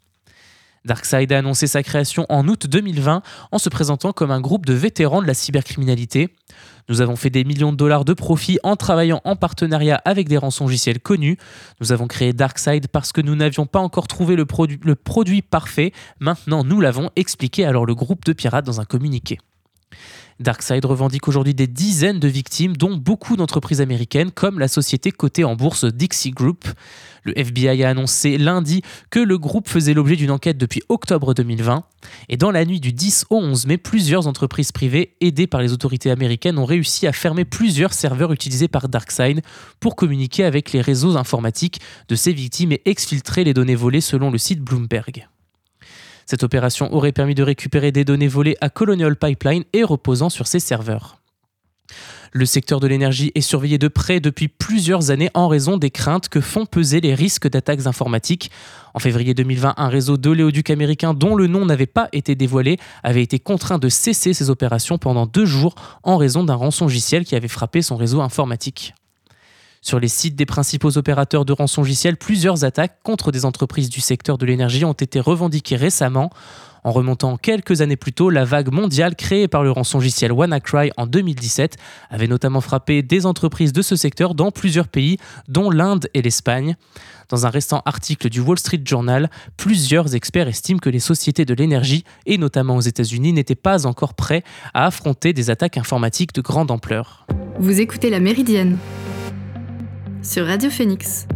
Darkseid 0.85 1.31
a 1.31 1.37
annoncé 1.37 1.67
sa 1.67 1.83
création 1.83 2.25
en 2.29 2.47
août 2.47 2.67
2020 2.67 3.21
en 3.51 3.57
se 3.57 3.69
présentant 3.69 4.13
comme 4.13 4.31
un 4.31 4.41
groupe 4.41 4.65
de 4.65 4.73
vétérans 4.73 5.21
de 5.21 5.27
la 5.27 5.33
cybercriminalité. 5.33 6.33
Nous 6.89 7.01
avons 7.01 7.15
fait 7.15 7.29
des 7.29 7.43
millions 7.43 7.71
de 7.71 7.77
dollars 7.77 8.05
de 8.05 8.13
profits 8.13 8.59
en 8.63 8.75
travaillant 8.75 9.21
en 9.23 9.35
partenariat 9.35 10.01
avec 10.05 10.27
des 10.27 10.37
rançongiciels 10.37 10.99
connus. 10.99 11.37
Nous 11.79 11.91
avons 11.91 12.07
créé 12.07 12.33
Darkseid 12.33 12.87
parce 12.87 13.11
que 13.11 13.21
nous 13.21 13.35
n'avions 13.35 13.65
pas 13.65 13.79
encore 13.79 14.07
trouvé 14.07 14.35
le 14.35 14.45
produit 14.95 15.41
parfait. 15.41 15.93
Maintenant, 16.19 16.63
nous 16.63 16.81
l'avons 16.81 17.09
expliqué 17.15 17.65
alors 17.65 17.85
le 17.85 17.95
groupe 17.95 18.25
de 18.25 18.33
pirates 18.33 18.65
dans 18.65 18.81
un 18.81 18.85
communiqué. 18.85 19.37
Darkseid 20.41 20.83
revendique 20.85 21.27
aujourd'hui 21.27 21.53
des 21.53 21.67
dizaines 21.67 22.19
de 22.19 22.27
victimes, 22.27 22.75
dont 22.75 22.97
beaucoup 22.97 23.37
d'entreprises 23.37 23.79
américaines, 23.79 24.31
comme 24.31 24.59
la 24.59 24.67
société 24.67 25.11
cotée 25.11 25.43
en 25.43 25.55
bourse 25.55 25.85
Dixie 25.85 26.31
Group. 26.31 26.65
Le 27.23 27.37
FBI 27.37 27.83
a 27.83 27.89
annoncé 27.89 28.39
lundi 28.39 28.81
que 29.11 29.19
le 29.19 29.37
groupe 29.37 29.69
faisait 29.69 29.93
l'objet 29.93 30.15
d'une 30.15 30.31
enquête 30.31 30.57
depuis 30.57 30.81
octobre 30.89 31.35
2020. 31.35 31.83
Et 32.29 32.37
dans 32.37 32.49
la 32.49 32.65
nuit 32.65 32.79
du 32.79 32.91
10 32.91 33.25
au 33.29 33.37
11 33.37 33.67
mai, 33.67 33.77
plusieurs 33.77 34.25
entreprises 34.25 34.71
privées, 34.71 35.15
aidées 35.21 35.45
par 35.45 35.61
les 35.61 35.71
autorités 35.71 36.09
américaines, 36.09 36.57
ont 36.57 36.65
réussi 36.65 37.05
à 37.05 37.13
fermer 37.13 37.45
plusieurs 37.45 37.93
serveurs 37.93 38.33
utilisés 38.33 38.67
par 38.67 38.89
DarkSide 38.89 39.41
pour 39.79 39.95
communiquer 39.95 40.43
avec 40.43 40.71
les 40.71 40.81
réseaux 40.81 41.17
informatiques 41.17 41.79
de 42.09 42.15
ces 42.15 42.33
victimes 42.33 42.71
et 42.71 42.81
exfiltrer 42.85 43.43
les 43.43 43.53
données 43.53 43.75
volées 43.75 44.01
selon 44.01 44.31
le 44.31 44.39
site 44.39 44.61
Bloomberg. 44.61 45.27
Cette 46.31 46.43
opération 46.43 46.93
aurait 46.93 47.11
permis 47.11 47.35
de 47.35 47.43
récupérer 47.43 47.91
des 47.91 48.05
données 48.05 48.29
volées 48.29 48.55
à 48.61 48.69
Colonial 48.69 49.17
Pipeline 49.17 49.65
et 49.73 49.83
reposant 49.83 50.29
sur 50.29 50.47
ses 50.47 50.61
serveurs. 50.61 51.17
Le 52.31 52.45
secteur 52.45 52.79
de 52.79 52.87
l'énergie 52.87 53.33
est 53.35 53.41
surveillé 53.41 53.77
de 53.77 53.89
près 53.89 54.21
depuis 54.21 54.47
plusieurs 54.47 55.11
années 55.11 55.29
en 55.33 55.49
raison 55.49 55.75
des 55.75 55.89
craintes 55.89 56.29
que 56.29 56.39
font 56.39 56.65
peser 56.65 57.01
les 57.01 57.15
risques 57.15 57.49
d'attaques 57.49 57.85
informatiques. 57.85 58.49
En 58.93 58.99
février 58.99 59.33
2020, 59.33 59.73
un 59.75 59.89
réseau 59.89 60.15
d'oléoducs 60.15 60.69
américains 60.69 61.13
dont 61.13 61.35
le 61.35 61.47
nom 61.47 61.65
n'avait 61.65 61.85
pas 61.85 62.07
été 62.13 62.35
dévoilé 62.35 62.77
avait 63.03 63.23
été 63.23 63.37
contraint 63.37 63.77
de 63.77 63.89
cesser 63.89 64.33
ses 64.33 64.49
opérations 64.49 64.97
pendant 64.97 65.25
deux 65.25 65.45
jours 65.45 65.75
en 66.03 66.15
raison 66.15 66.45
d'un 66.45 66.55
rançongiciel 66.55 67.25
qui 67.25 67.35
avait 67.35 67.49
frappé 67.49 67.81
son 67.81 67.97
réseau 67.97 68.21
informatique. 68.21 68.93
Sur 69.83 69.99
les 69.99 70.09
sites 70.09 70.35
des 70.35 70.45
principaux 70.45 70.95
opérateurs 70.99 71.43
de 71.43 71.53
rançongiciel, 71.53 72.15
plusieurs 72.15 72.63
attaques 72.63 72.99
contre 73.01 73.31
des 73.31 73.45
entreprises 73.45 73.89
du 73.89 73.99
secteur 73.99 74.37
de 74.37 74.45
l'énergie 74.45 74.85
ont 74.85 74.93
été 74.93 75.19
revendiquées 75.19 75.75
récemment. 75.75 76.29
En 76.83 76.91
remontant 76.91 77.35
quelques 77.35 77.81
années 77.81 77.95
plus 77.95 78.13
tôt, 78.13 78.29
la 78.29 78.45
vague 78.45 78.71
mondiale 78.71 79.15
créée 79.15 79.47
par 79.47 79.63
le 79.63 79.71
rançongiciel 79.71 80.31
WannaCry 80.31 80.91
en 80.97 81.07
2017 81.07 81.77
avait 82.11 82.27
notamment 82.27 82.61
frappé 82.61 83.01
des 83.01 83.25
entreprises 83.25 83.73
de 83.73 83.81
ce 83.81 83.95
secteur 83.95 84.35
dans 84.35 84.51
plusieurs 84.51 84.87
pays, 84.87 85.17
dont 85.47 85.71
l'Inde 85.71 86.07
et 86.13 86.21
l'Espagne. 86.21 86.75
Dans 87.29 87.47
un 87.47 87.49
récent 87.49 87.81
article 87.85 88.29
du 88.29 88.39
Wall 88.39 88.59
Street 88.59 88.81
Journal, 88.85 89.31
plusieurs 89.57 90.13
experts 90.13 90.47
estiment 90.47 90.79
que 90.79 90.89
les 90.89 90.99
sociétés 90.99 91.45
de 91.45 91.55
l'énergie, 91.55 92.03
et 92.27 92.37
notamment 92.37 92.75
aux 92.75 92.81
États-Unis, 92.81 93.33
n'étaient 93.33 93.55
pas 93.55 93.87
encore 93.87 94.13
prêts 94.13 94.43
à 94.75 94.85
affronter 94.85 95.33
des 95.33 95.49
attaques 95.49 95.77
informatiques 95.77 96.33
de 96.33 96.41
grande 96.41 96.69
ampleur. 96.69 97.25
Vous 97.59 97.79
écoutez 97.79 98.11
La 98.11 98.19
Méridienne 98.19 98.77
sur 100.21 100.45
Radio 100.45 100.69
Phoenix. 100.69 101.27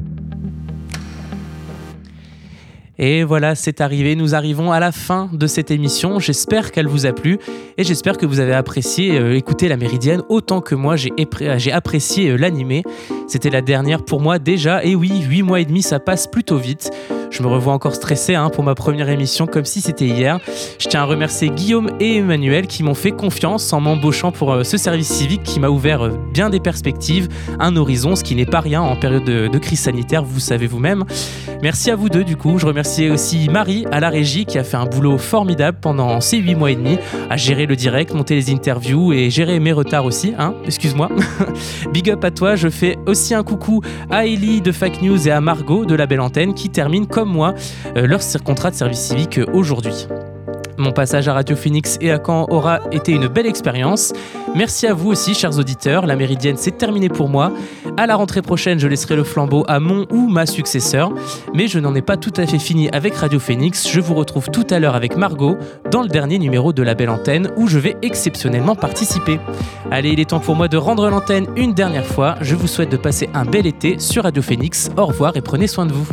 Et 2.98 3.24
voilà, 3.24 3.56
c'est 3.56 3.82
arrivé. 3.82 4.16
Nous 4.16 4.36
arrivons 4.36 4.72
à 4.72 4.80
la 4.80 4.92
fin 4.92 5.30
de 5.34 5.48
cette 5.48 5.70
émission. 5.70 6.20
J'espère 6.20 6.72
qu'elle 6.72 6.88
vous 6.88 7.06
a 7.06 7.12
plu 7.12 7.40
et 7.78 7.84
j'espère 7.84 8.18
que 8.18 8.26
vous 8.26 8.40
avez 8.40 8.54
apprécié 8.54 9.20
euh, 9.20 9.36
écouter 9.36 9.68
la 9.68 9.76
Méridienne 9.76 10.22
autant 10.30 10.62
que 10.62 10.76
moi 10.76 10.96
j'ai 10.96 11.72
apprécié 11.74 12.32
euh. 12.38 12.84
C'était 13.28 13.50
la 13.50 13.62
dernière 13.62 14.06
pour 14.06 14.22
moi 14.22 14.40
déjà. 14.40 14.84
Et 14.86 14.96
oui, 14.96 15.12
8 15.28 15.42
mois 15.42 15.60
et 15.60 15.66
demi, 15.66 15.82
ça 15.82 16.00
passe 16.00 16.28
plutôt 16.28 16.58
vite. 16.58 16.90
Je 17.32 17.44
me 17.44 17.48
revois 17.48 17.74
encore 17.74 17.96
stressé 17.96 18.36
hein, 18.36 18.50
pour 18.50 18.64
ma 18.64 18.76
première 18.76 19.10
émission 19.10 19.48
comme 19.48 19.66
si 19.66 19.82
c'était 19.82 20.06
hier. 20.06 20.40
Je 20.80 20.88
tiens 20.88 21.02
à 21.02 21.06
remercier 21.06 21.50
Guillaume 21.50 21.90
et 22.00 22.18
Emmanuel 22.18 22.68
qui 22.68 22.84
m'ont 22.84 22.94
fait 22.94 23.12
confiance 23.12 23.74
en 23.74 23.82
m'embauchant 23.82 24.32
pour 24.32 24.54
euh, 24.54 24.64
ce 24.64 24.78
service 24.78 25.10
civique 25.10 25.44
qui 25.44 25.60
m'a 25.60 25.70
ouvert 25.70 26.06
euh, 26.06 26.12
bien 26.34 26.50
des 26.50 26.60
perspectives, 26.60 27.28
un 27.60 27.76
horizon, 27.76 28.16
ce 28.16 28.24
qui 28.24 28.36
n'est 28.36 28.46
pas 28.46 28.60
rien 28.60 28.82
en 28.82 28.96
période 28.96 29.24
de, 29.24 29.58
crise 29.58 29.80
sanitaire, 29.80 30.24
vous 30.24 30.40
savez 30.40 30.68
vous-même. 30.68 31.06
Merci 31.62 31.90
à 31.90 31.96
vous 31.96 32.10
deux 32.10 32.24
du 32.24 32.36
coup. 32.36 32.60
Je 32.60 32.66
remercie 32.66 33.10
aussi 33.10 33.50
Marie 33.50 33.86
à 33.92 34.00
la 34.00 34.10
régie 34.10 34.46
qui 34.46 34.58
a 34.58 34.64
fait 34.64 34.78
un 34.78 34.86
boulot 34.86 35.18
formidable 35.18 35.78
pendant 35.82 36.22
ces 36.22 36.38
8 36.38 36.56
mois 36.56 36.72
et 36.72 36.76
demi 36.76 36.98
à 37.30 37.38
gérer 37.38 37.66
le 37.66 37.76
direct, 37.76 38.14
monter 38.14 38.36
les 38.36 38.52
interviews 38.52 39.14
et 39.14 39.30
gérer 39.30 39.60
mes 39.60 39.72
retards 39.72 40.06
aussi. 40.06 40.34
Hein 40.38 40.54
Excuse-moi. 40.66 41.10
Big 41.94 42.10
up 42.10 42.24
à 42.24 42.32
toi. 42.32 42.56
Je 42.56 42.70
fais 42.70 42.98
aussi 43.08 43.34
un 43.34 43.44
coucou 43.44 43.82
à 44.10 44.26
Ellie 44.26 44.62
de 44.62 44.72
Fake 44.72 45.02
News 45.02 45.28
et 45.28 45.32
à 45.32 45.42
Margot 45.42 45.86
de 45.86 45.96
la 45.96 46.06
Belle 46.06 46.22
Antenne 46.22 46.54
qui 46.54 46.70
termine 46.70 47.08
comme 47.16 47.30
moi 47.30 47.56
euh, 47.96 48.06
leur 48.06 48.20
contrat 48.44 48.72
de 48.72 48.76
service 48.76 49.00
civique 49.00 49.38
euh, 49.38 49.46
aujourd'hui. 49.54 50.06
Mon 50.78 50.92
passage 50.92 51.30
à 51.30 51.34
Radio 51.34 51.56
Phoenix 51.56 51.98
et 52.02 52.12
à 52.12 52.20
Caen 52.24 52.46
aura 52.50 52.82
été 52.92 53.14
une 53.14 53.28
belle 53.28 53.46
expérience. 53.46 54.12
Merci 54.54 54.86
à 54.86 54.94
vous 54.94 55.12
aussi, 55.12 55.34
chers 55.34 55.58
auditeurs. 55.58 56.06
La 56.06 56.18
méridienne, 56.18 56.58
c'est 56.58 56.78
terminé 56.78 57.08
pour 57.08 57.30
moi. 57.30 57.54
À 57.96 58.06
la 58.06 58.18
rentrée 58.18 58.42
prochaine, 58.42 58.80
je 58.80 58.88
laisserai 58.90 59.16
le 59.16 59.24
flambeau 59.24 59.64
à 59.70 59.80
mon 59.80 60.06
ou 60.12 60.28
ma 60.28 60.46
successeur. 60.46 61.14
Mais 61.54 61.70
je 61.70 61.80
n'en 61.80 61.96
ai 61.96 62.02
pas 62.02 62.18
tout 62.18 62.34
à 62.36 62.46
fait 62.46 62.60
fini 62.60 62.90
avec 62.90 63.16
Radio 63.16 63.40
Phoenix. 63.40 63.88
Je 63.90 64.02
vous 64.02 64.16
retrouve 64.16 64.50
tout 64.50 64.68
à 64.70 64.80
l'heure 64.80 64.96
avec 64.96 65.16
Margot 65.16 65.58
dans 65.90 66.02
le 66.02 66.10
dernier 66.10 66.38
numéro 66.38 66.74
de 66.74 66.84
La 66.84 66.96
Belle 66.96 67.10
Antenne 67.10 67.50
où 67.56 67.68
je 67.68 67.80
vais 67.80 67.96
exceptionnellement 68.02 68.76
participer. 68.76 69.40
Allez, 69.90 70.10
il 70.10 70.20
est 70.20 70.32
temps 70.32 70.42
pour 70.42 70.58
moi 70.58 70.68
de 70.68 70.76
rendre 70.76 71.10
l'antenne 71.10 71.48
une 71.56 71.74
dernière 71.74 72.06
fois. 72.06 72.36
Je 72.42 72.56
vous 72.56 72.68
souhaite 72.68 72.92
de 72.92 72.98
passer 72.98 73.30
un 73.34 73.46
bel 73.46 73.66
été 73.66 74.00
sur 74.00 74.24
Radio 74.24 74.42
Phoenix. 74.42 74.90
Au 74.98 75.06
revoir 75.06 75.38
et 75.38 75.42
prenez 75.42 75.68
soin 75.68 75.86
de 75.86 75.94
vous. 75.94 76.10